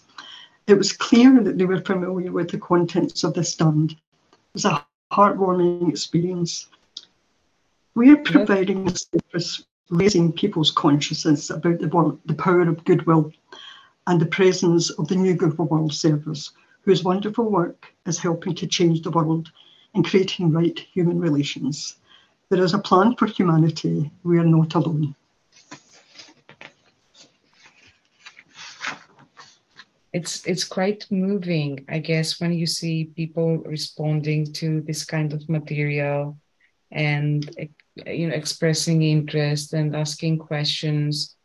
[0.69, 3.97] It was clear that they were familiar with the contents of the stand.
[4.31, 6.69] It was a heartwarming experience.
[7.97, 13.33] We are providing a service raising people's consciousness about the, world, the power of goodwill
[14.07, 16.53] and the presence of the New Goodwill World Service,
[16.87, 19.51] whose wonderful work is helping to change the world
[19.95, 21.97] and creating right human relations.
[22.49, 24.11] There is a plan for humanity.
[24.23, 25.15] We are not alone.
[30.13, 35.47] it's it's quite moving i guess when you see people responding to this kind of
[35.47, 36.39] material
[36.91, 37.51] and
[38.07, 41.37] you know expressing interest and asking questions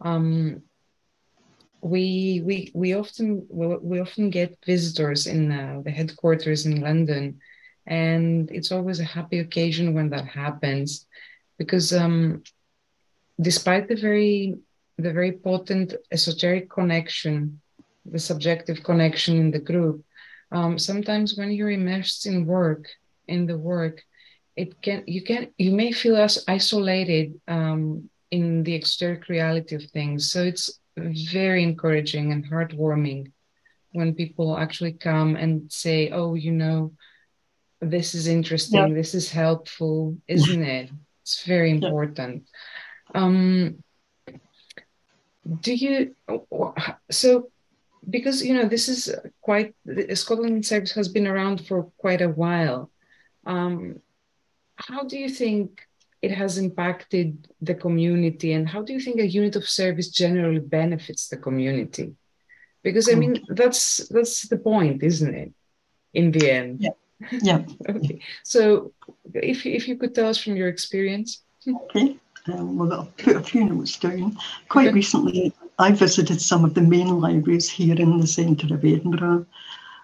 [0.00, 0.62] um,
[1.80, 7.38] we we we often we often get visitors in uh, the headquarters in london
[7.86, 11.06] and it's always a happy occasion when that happens
[11.56, 12.42] because um,
[13.40, 14.58] despite the very
[14.96, 17.60] the very potent esoteric connection
[18.10, 20.04] the subjective connection in the group.
[20.50, 22.88] Um, sometimes when you're immersed in work,
[23.26, 24.02] in the work,
[24.56, 29.84] it can you can you may feel as isolated um, in the external reality of
[29.90, 30.30] things.
[30.32, 30.80] So it's
[31.30, 33.32] very encouraging and heartwarming
[33.92, 36.92] when people actually come and say, "Oh, you know,
[37.80, 38.88] this is interesting.
[38.88, 38.94] Yeah.
[38.94, 40.90] This is helpful, isn't it?"
[41.22, 42.44] It's very important.
[43.14, 43.22] Yeah.
[43.22, 43.84] Um,
[45.60, 46.14] do you
[47.10, 47.50] so
[48.08, 49.74] because you know this is quite
[50.14, 52.90] Scotland Service has been around for quite a while.
[53.46, 54.00] Um,
[54.76, 55.87] how do you think
[56.20, 60.60] it has impacted the community, and how do you think a unit of service generally
[60.60, 62.14] benefits the community?
[62.82, 65.52] Because I mean that's that's the point, isn't it?
[66.14, 66.80] In the end.
[66.80, 66.90] Yeah.
[67.42, 67.64] Yeah.
[67.88, 68.20] okay.
[68.44, 68.92] So
[69.34, 71.42] if if you could tell us from your experience.
[71.66, 72.16] Okay.
[72.46, 74.38] Um, well, I'll put a few notes down.
[74.68, 74.94] Quite okay.
[74.94, 79.46] recently, I visited some of the main libraries here in the centre of Edinburgh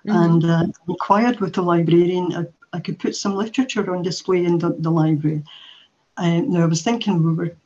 [0.06, 0.10] mm-hmm.
[0.10, 4.58] and uh, inquired with the librarian I, I, could put some literature on display in
[4.58, 5.42] the, the library.
[6.18, 7.56] Now, I was thinking we were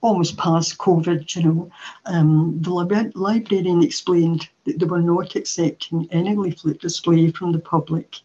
[0.00, 1.70] almost past COVID, you know,
[2.04, 8.16] um, the librarian explained that they were not accepting any leaflet display from the public.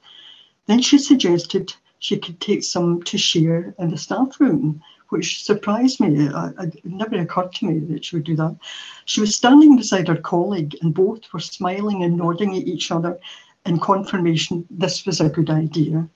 [0.66, 6.02] Then she suggested she could take some to share in the staff room, which surprised
[6.02, 6.28] me.
[6.28, 8.58] it never occurred to me that she would do that.
[9.06, 13.18] She was standing beside her colleague, and both were smiling and nodding at each other
[13.66, 16.10] in confirmation this was a good idea.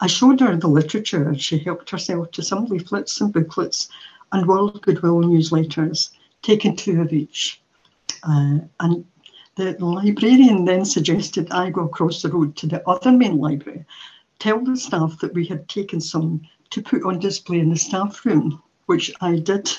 [0.00, 3.88] I showed her the literature and she helped herself to some leaflets and booklets
[4.32, 6.10] and World Goodwill newsletters,
[6.42, 7.60] taking two of each.
[8.22, 9.04] Uh, and
[9.56, 13.84] the librarian then suggested I go across the road to the other main library,
[14.40, 18.24] tell the staff that we had taken some to put on display in the staff
[18.26, 19.70] room, which I did.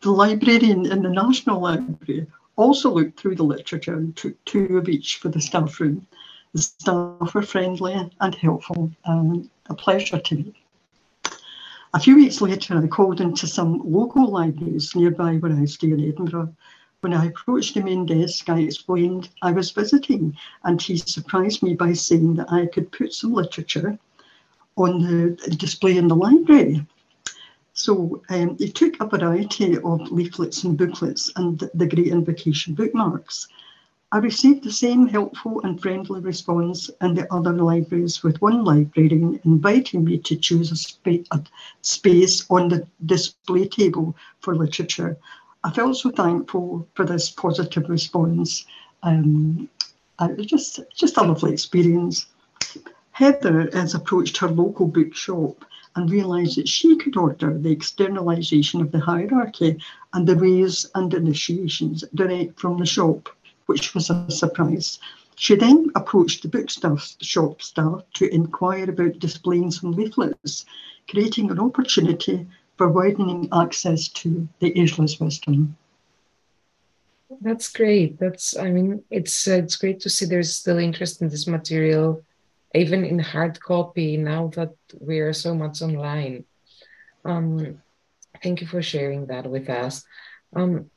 [0.00, 2.26] The librarian in the National Library
[2.56, 6.06] also looked through the literature and took two of each for the staff room.
[6.56, 10.54] The staff were friendly and helpful and a pleasure to me.
[11.92, 16.00] A few weeks later, I called into some local libraries nearby where I stay in
[16.00, 16.56] Edinburgh.
[17.02, 20.34] When I approached the main desk, I explained I was visiting,
[20.64, 23.98] and he surprised me by saying that I could put some literature
[24.76, 26.86] on the display in the library.
[27.74, 33.46] So um, he took a variety of leaflets and booklets and the Great Invocation bookmarks.
[34.12, 39.40] I received the same helpful and friendly response in the other libraries, with one librarian
[39.44, 41.42] inviting me to choose a, spa- a
[41.82, 45.16] space on the display table for literature.
[45.64, 48.64] I felt so thankful for this positive response.
[49.02, 49.68] Um,
[50.40, 52.26] just, just a lovely experience.
[53.10, 55.64] Heather has approached her local bookshop
[55.96, 59.82] and realised that she could order the externalisation of the hierarchy
[60.12, 63.30] and the Rays and Initiations direct from the shop
[63.66, 64.98] which was a surprise.
[65.36, 70.64] She then approached the bookstaff shop staff to inquire about displaying some leaflets,
[71.08, 72.46] creating an opportunity
[72.76, 75.76] for widening access to the ageless wisdom.
[77.40, 78.18] That's great.
[78.18, 82.22] That's I mean it's uh, it's great to see there's still interest in this material,
[82.74, 86.44] even in hard copy now that we are so much online.
[87.24, 87.82] Um,
[88.42, 90.04] thank you for sharing that with us.
[90.54, 90.90] Um,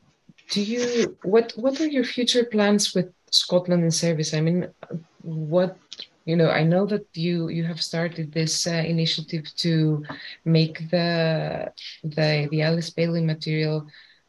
[0.50, 4.34] do you what what are your future plans with Scotland in service?
[4.34, 4.68] I mean,
[5.22, 5.78] what
[6.26, 10.04] you know, I know that you you have started this uh, initiative to
[10.46, 11.72] make the
[12.04, 13.88] the the Alice Bailey material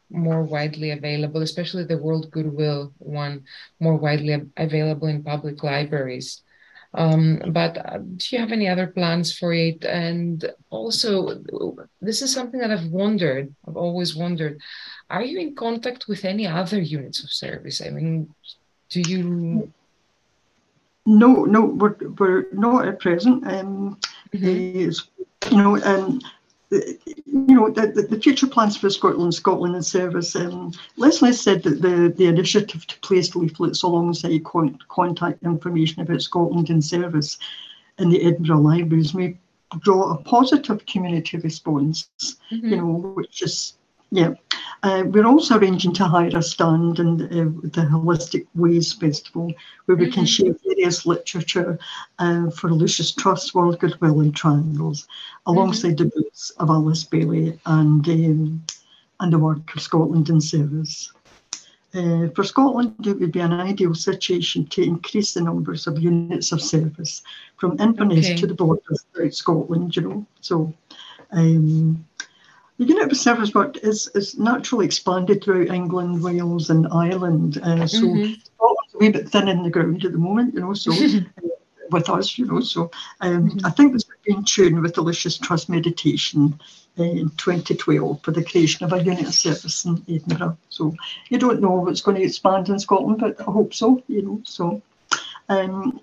[0.09, 3.43] more widely available, especially the World Goodwill one,
[3.79, 6.41] more widely available in public libraries.
[6.93, 9.85] Um, but uh, do you have any other plans for it?
[9.85, 11.41] And also,
[12.01, 14.59] this is something that I've wondered, I've always wondered
[15.11, 17.81] are you in contact with any other units of service?
[17.81, 18.33] I mean,
[18.89, 19.71] do you?
[21.05, 23.45] No, no, we're, we're not at present.
[23.45, 23.97] Um,
[24.33, 25.51] mm-hmm.
[25.51, 26.21] you know, um,
[26.71, 30.35] you know, the, the, future plans for Scotland, Scotland in service.
[30.35, 36.21] Um, Leslie said that the, the initiative to place leaflets alongside con- contact information about
[36.21, 37.37] Scotland in service
[37.97, 39.37] in the Edinburgh libraries may
[39.79, 42.09] draw a positive community response,
[42.51, 42.67] mm-hmm.
[42.67, 43.73] you know, which is
[44.11, 44.33] yeah.
[44.83, 49.53] Uh, we're also arranging to hire a stand in uh, the Holistic Ways Festival
[49.85, 50.13] where we mm-hmm.
[50.13, 51.77] can share various literature
[52.19, 55.07] uh, for Lucis Trust, World Goodwill and Triangles,
[55.45, 56.09] alongside mm-hmm.
[56.09, 58.63] the books of Alice Bailey and, um,
[59.19, 61.13] and the work of Scotland in Service.
[61.93, 66.53] Uh, for Scotland, it would be an ideal situation to increase the numbers of units
[66.53, 67.21] of service
[67.57, 68.35] from Inverness okay.
[68.37, 70.25] to the borders throughout Scotland, you know.
[70.39, 70.73] So
[71.31, 72.05] um,
[72.81, 77.59] the unit of service work is, is naturally expanded throughout England, Wales, and Ireland.
[77.61, 78.33] Uh, so mm-hmm.
[78.55, 81.19] Scotland's a wee bit thin in the ground at the moment, you know, so uh,
[81.91, 82.59] with us, you know.
[82.59, 83.65] So um, mm-hmm.
[83.67, 86.59] I think this would be in tune with the Lucis Trust meditation
[86.97, 90.57] uh, in 2012 for the creation of a unit of service in Edinburgh.
[90.69, 90.95] So
[91.29, 94.41] you don't know what's going to expand in Scotland, but I hope so, you know.
[94.43, 94.81] So
[95.49, 96.01] um,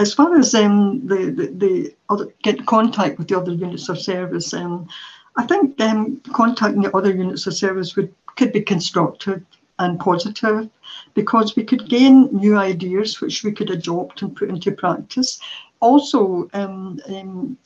[0.00, 4.00] as far as um, the, the, the other, get contact with the other units of
[4.00, 4.88] service, um,
[5.36, 9.42] I think um, contacting the other units of service would could be constructive
[9.78, 10.68] and positive
[11.14, 15.40] because we could gain new ideas which we could adopt and put into practice.
[15.80, 17.56] Also, um, um,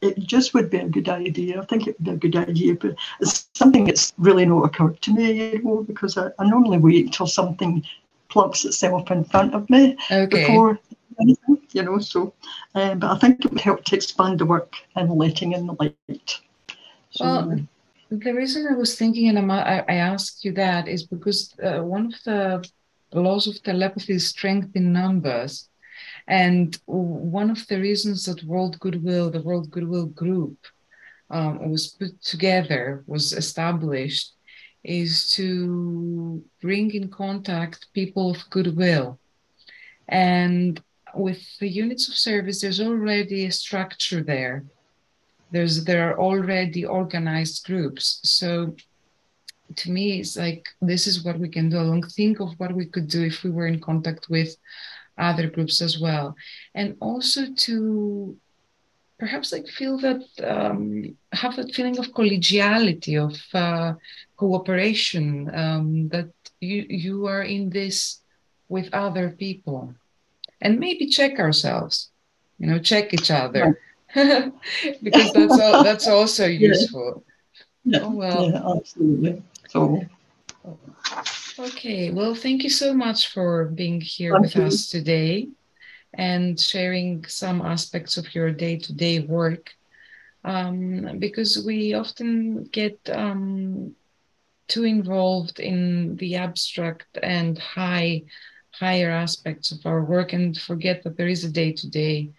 [0.00, 1.60] it just would be a good idea.
[1.60, 5.00] I think it would be a good idea, but it's something that's really not occurred
[5.02, 7.82] to me, you know, because I, I normally wait until something
[8.28, 10.26] plunks itself in front of me okay.
[10.26, 10.78] before
[11.20, 11.98] anything, you know.
[11.98, 12.34] So,
[12.74, 15.76] um, but I think it would help to expand the work and letting in the
[15.80, 16.40] light.
[17.20, 17.58] Well,
[18.10, 22.06] the reason I was thinking and I, I asked you that is because uh, one
[22.06, 22.70] of the
[23.12, 25.68] laws of telepathy is strength in numbers.
[26.26, 30.58] And one of the reasons that World Goodwill, the World Goodwill Group,
[31.30, 34.32] um, was put together, was established,
[34.82, 39.18] is to bring in contact people of goodwill.
[40.08, 40.80] And
[41.14, 44.64] with the units of service, there's already a structure there.
[45.54, 48.04] There's there are already organized groups.
[48.24, 48.74] So
[49.80, 52.02] to me, it's like this is what we can do along.
[52.08, 54.50] Think of what we could do if we were in contact with
[55.16, 56.34] other groups as well.
[56.74, 58.36] And also to
[59.18, 63.94] perhaps like feel that um, have that feeling of collegiality of uh,
[64.36, 66.30] cooperation um, that
[66.60, 68.20] you you are in this
[68.68, 69.94] with other people
[70.60, 72.10] and maybe check ourselves
[72.58, 73.78] you know check each other
[75.02, 77.24] because that's all, that's also useful.
[77.84, 78.00] Yeah.
[78.02, 78.50] oh well.
[78.50, 79.42] Yeah, absolutely.
[79.68, 80.02] So
[81.58, 84.62] okay well thank you so much for being here thank with you.
[84.62, 85.48] us today
[86.14, 89.72] and sharing some aspects of your day-to-day work.
[90.44, 93.94] Um, because we often get um,
[94.68, 98.22] too involved in the abstract and high
[98.72, 102.30] higher aspects of our work and forget that there is a day-to-day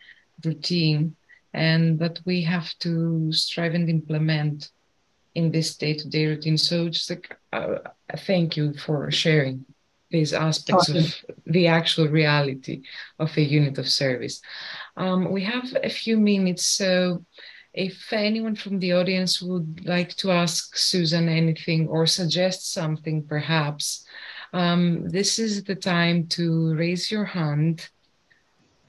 [0.43, 1.15] routine
[1.55, 4.69] and that we have to strive and implement
[5.33, 7.77] in this day-to-day routine so just like uh,
[8.17, 9.65] thank you for sharing
[10.11, 10.97] these aspects awesome.
[10.97, 12.83] of the actual reality
[13.19, 14.41] of a unit of service.
[14.97, 17.25] Um, we have a few minutes, so
[17.73, 24.05] if anyone from the audience would like to ask Susan anything or suggest something, perhaps,
[24.53, 27.89] um, this is the time to raise your hand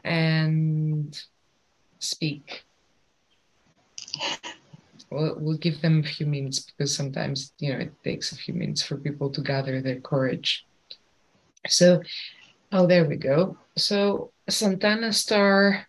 [0.05, 1.21] and
[1.99, 2.65] speak.
[5.11, 8.55] We'll, we'll give them a few minutes because sometimes, you know, it takes a few
[8.55, 10.67] minutes for people to gather their courage.
[11.69, 12.03] So,
[12.73, 13.57] oh, there we go.
[13.77, 15.87] So, Santana Star,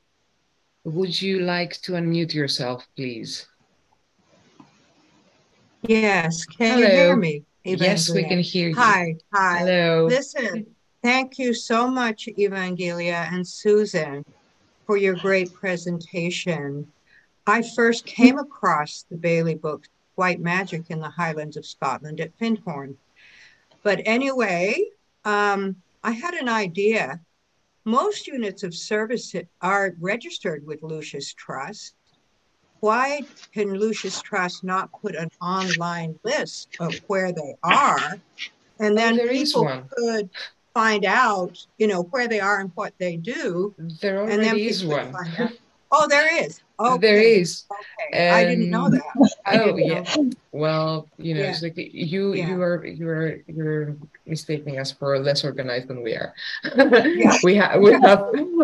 [0.84, 3.48] would you like to unmute yourself, please?
[5.82, 6.46] Yes.
[6.46, 6.88] Can Hello.
[6.88, 7.44] you hear me?
[7.64, 8.76] Yes, we can hear you.
[8.76, 9.16] Hi.
[9.34, 9.60] Hi.
[9.60, 10.06] Hello.
[10.06, 10.66] Listen,
[11.04, 14.24] thank you so much, Evangelia and Susan,
[14.88, 16.88] for your great presentation.
[17.46, 19.86] I first came across the Bailey book,
[20.16, 22.96] White Magic in the Highlands of Scotland at Findhorn.
[23.84, 24.82] But anyway,
[25.26, 27.20] um, I had an idea.
[27.84, 31.94] Most units of service are registered with Lucis Trust.
[32.80, 33.22] Why
[33.54, 38.20] can Lucis Trust not put an online list of where they are?
[38.80, 40.30] And then oh, people could
[40.78, 43.74] find out, you know, where they are and what they do.
[44.02, 45.10] There already and then is one.
[45.90, 46.62] Oh, there is.
[46.78, 47.00] Okay.
[47.00, 47.64] There is.
[48.12, 48.30] Okay.
[48.30, 49.02] I didn't know that.
[49.46, 50.04] I oh yeah.
[50.04, 50.30] Know.
[50.52, 51.50] Well, you know, yeah.
[51.50, 52.48] it's like you yeah.
[52.48, 53.96] you are you are you're
[54.28, 56.36] mistaking us for less organized than we are.
[56.76, 57.40] yeah.
[57.48, 58.22] we have we have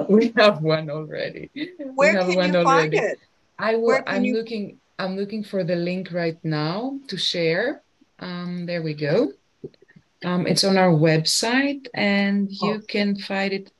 [0.09, 1.49] we have one already.
[1.95, 2.65] Where can one you already.
[2.65, 3.17] find it?
[3.57, 4.35] I will I'm you...
[4.35, 7.81] looking I'm looking for the link right now to share.
[8.19, 9.31] Um there we go.
[10.23, 12.81] Um it's on our website and you oh.
[12.87, 13.71] can find it.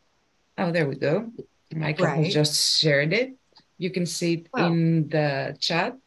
[0.57, 1.31] Oh there we go.
[1.75, 2.31] Michael right.
[2.31, 3.33] just shared it.
[3.77, 5.97] You can see it well, in the chat.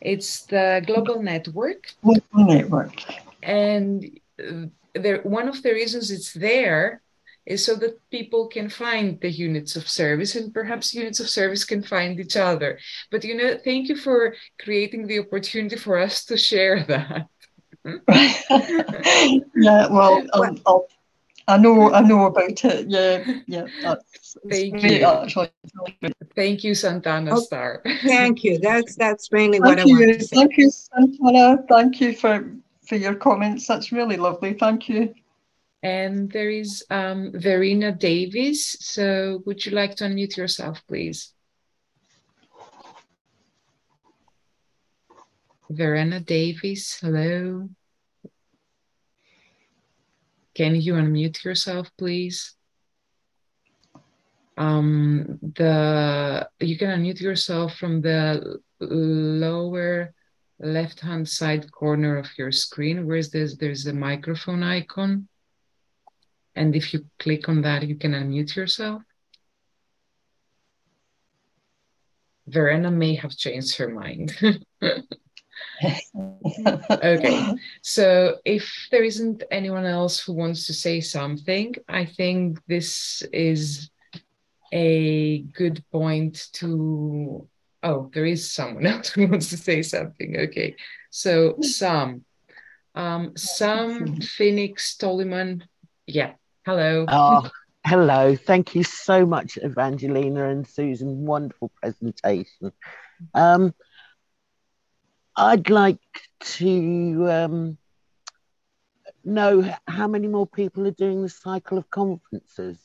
[0.00, 1.92] It's the Global Network.
[2.02, 3.02] Global Network.
[3.42, 7.02] And uh, there, one of the reasons it's there
[7.46, 11.64] is so that people can find the units of service and perhaps units of service
[11.64, 12.78] can find each other.
[13.10, 17.28] But you know, thank you for creating the opportunity for us to share that.
[19.56, 20.86] yeah, well, I'll, I'll
[21.48, 22.86] I know, I know about it.
[22.88, 23.66] Yeah, yeah.
[23.82, 25.04] That's, thank you.
[25.04, 25.50] Actually.
[26.36, 27.82] Thank you, Santana oh, Star.
[28.04, 28.58] thank you.
[28.58, 29.96] That's that's mainly thank what you.
[29.96, 30.22] I want.
[30.22, 31.58] Thank you, Santana.
[31.68, 32.52] Thank you for
[32.86, 33.66] for your comments.
[33.66, 34.52] That's really lovely.
[34.54, 35.12] Thank you.
[35.82, 38.76] And there is um, Verena Davis.
[38.80, 41.32] So, would you like to unmute yourself, please?
[45.70, 47.68] Verena Davies, hello.
[50.52, 52.56] Can you unmute yourself, please?
[54.58, 60.12] Um, the you can unmute yourself from the lower
[60.58, 63.06] left-hand side corner of your screen.
[63.06, 63.56] Where's this?
[63.56, 65.28] There's a microphone icon.
[66.56, 69.02] And if you click on that, you can unmute yourself.
[72.48, 74.36] Verena may have changed her mind.
[76.90, 83.22] okay, so if there isn't anyone else who wants to say something, I think this
[83.32, 83.90] is
[84.72, 87.46] a good point to.
[87.82, 90.36] Oh, there is someone else who wants to say something.
[90.38, 90.76] Okay,
[91.10, 92.24] so Sam,
[92.94, 95.64] um, Sam Phoenix Tolliman.
[96.06, 96.32] Yeah,
[96.66, 97.06] hello.
[97.08, 97.50] Oh,
[97.86, 98.36] hello.
[98.36, 101.24] Thank you so much, Evangelia and Susan.
[101.24, 102.72] Wonderful presentation.
[103.34, 103.74] Um,
[105.36, 105.98] I'd like
[106.40, 107.78] to um,
[109.24, 112.78] know how many more people are doing the cycle of conferences.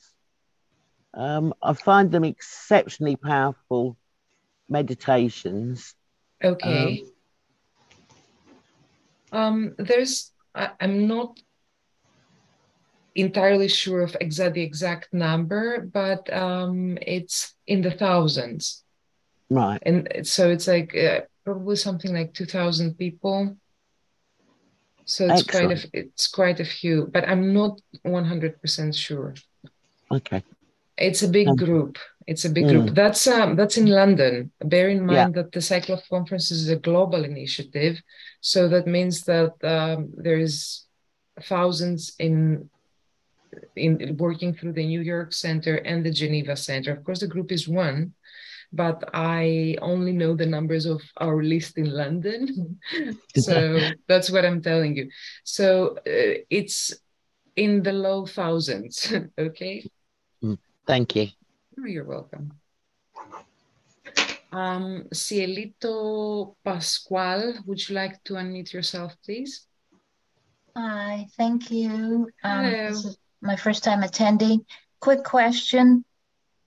[1.14, 3.96] Um, I find them exceptionally powerful
[4.68, 5.94] meditations.
[6.42, 7.04] Okay.
[9.32, 11.40] Um, um, there's, I, am not
[13.14, 18.84] entirely sure of exact the exact number, but um, it's in the thousands.
[19.48, 19.78] Right.
[19.82, 23.56] And so it's like uh, probably something like 2,000 people.
[25.04, 25.68] So it's Excellent.
[25.68, 29.34] quite a it's quite a few, but I'm not 100% sure.
[30.10, 30.42] Okay.
[30.98, 31.98] It's a big um, group.
[32.26, 32.70] It's a big mm.
[32.70, 32.94] group.
[32.96, 34.50] That's um that's in London.
[34.58, 35.42] Bear in mind yeah.
[35.42, 38.02] that the Cycle of Conferences is a global initiative,
[38.40, 40.86] so that means that um, there is
[41.42, 42.68] thousands in
[43.76, 46.90] in working through the New York Center and the Geneva Center.
[46.92, 48.15] Of course, the group is one,
[48.72, 52.78] but I only know the numbers of our list in London.
[53.36, 55.10] so that's what I'm telling you.
[55.44, 56.94] So uh, it's
[57.56, 59.12] in the low thousands.
[59.38, 59.88] okay.
[60.42, 61.28] Mm, thank you.
[61.78, 62.52] Oh, you're welcome.
[64.52, 69.66] Um, Cielito Pascual, would you like to unmute yourself, please?
[70.76, 72.30] Hi, thank you.
[72.44, 72.88] Um, Hello.
[72.88, 74.64] This is my first time attending.
[75.00, 76.04] Quick question.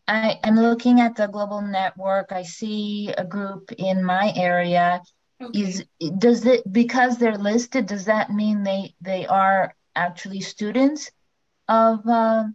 [0.09, 2.31] I, am looking at the global network.
[2.31, 5.01] I see a group in my area.
[5.41, 5.59] Okay.
[5.59, 5.85] Is
[6.17, 7.85] does it because they're listed?
[7.85, 11.11] Does that mean they they are actually students
[11.67, 12.45] of uh,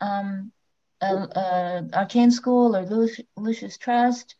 [0.00, 0.52] um,
[1.00, 2.84] uh, uh, Arcane School or
[3.36, 4.36] Lucis Trust?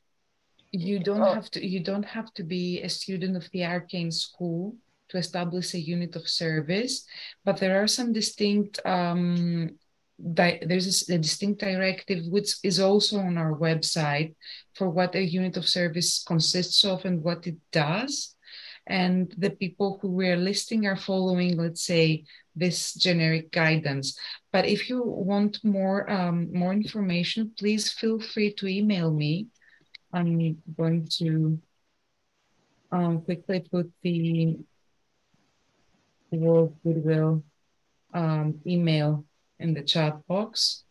[0.70, 1.34] You don't oh.
[1.34, 1.66] have to.
[1.66, 4.76] You don't have to be a student of the Arcane School
[5.08, 7.06] to establish a unit of service,
[7.44, 9.70] but there are some distinct um,
[10.18, 14.34] there's a, a, distinct directive which is also on our website
[14.74, 18.36] for what a unit of service consists of and what it does.
[18.86, 22.24] And the people who we're listing are following, let's say,
[22.56, 24.18] this generic guidance.
[24.52, 29.46] But if you want more um, more information, please feel free to email me.
[30.12, 31.58] I'm going to
[32.90, 34.58] um, quickly put the
[36.30, 37.44] World Goodwill
[38.12, 39.24] um, email
[39.62, 40.84] in the chat box.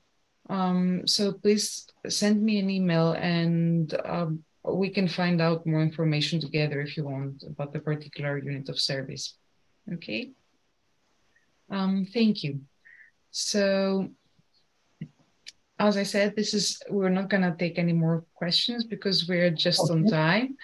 [0.49, 6.39] Um, so please send me an email and um, we can find out more information
[6.39, 9.37] together if you want about the particular unit of service.
[9.93, 10.31] Okay.
[11.69, 12.61] Um, thank you.
[13.31, 14.09] So
[15.79, 19.81] as I said, this is, we're not gonna take any more questions because we're just
[19.81, 19.93] okay.
[19.93, 20.57] on time.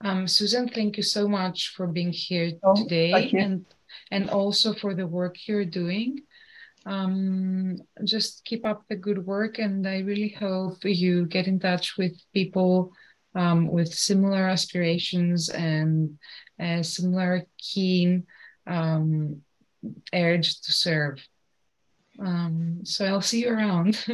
[0.00, 3.64] Um, Susan, thank you so much for being here oh, today and,
[4.10, 6.22] and also for the work you're doing
[6.86, 9.58] um, just keep up the good work.
[9.58, 12.92] And I really hope you get in touch with people
[13.34, 16.18] um, with similar aspirations and
[16.60, 18.26] a similar keen
[18.66, 19.42] um,
[20.14, 21.26] urge to serve.
[22.18, 23.96] Um, so I'll see you around.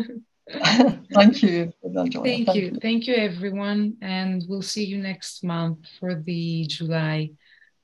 [0.50, 1.72] Thank you.
[1.94, 2.62] Thank, Thank you.
[2.62, 2.78] you.
[2.80, 3.96] Thank you, everyone.
[4.00, 7.30] And we'll see you next month for the July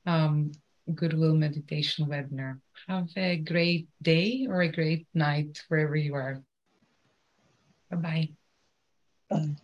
[0.07, 0.53] um,
[0.95, 2.61] Goodwill Meditation webinar.
[2.89, 6.43] Have a great day or a great night wherever you are.
[7.91, 8.31] Bye-bye.
[9.31, 9.57] Bye.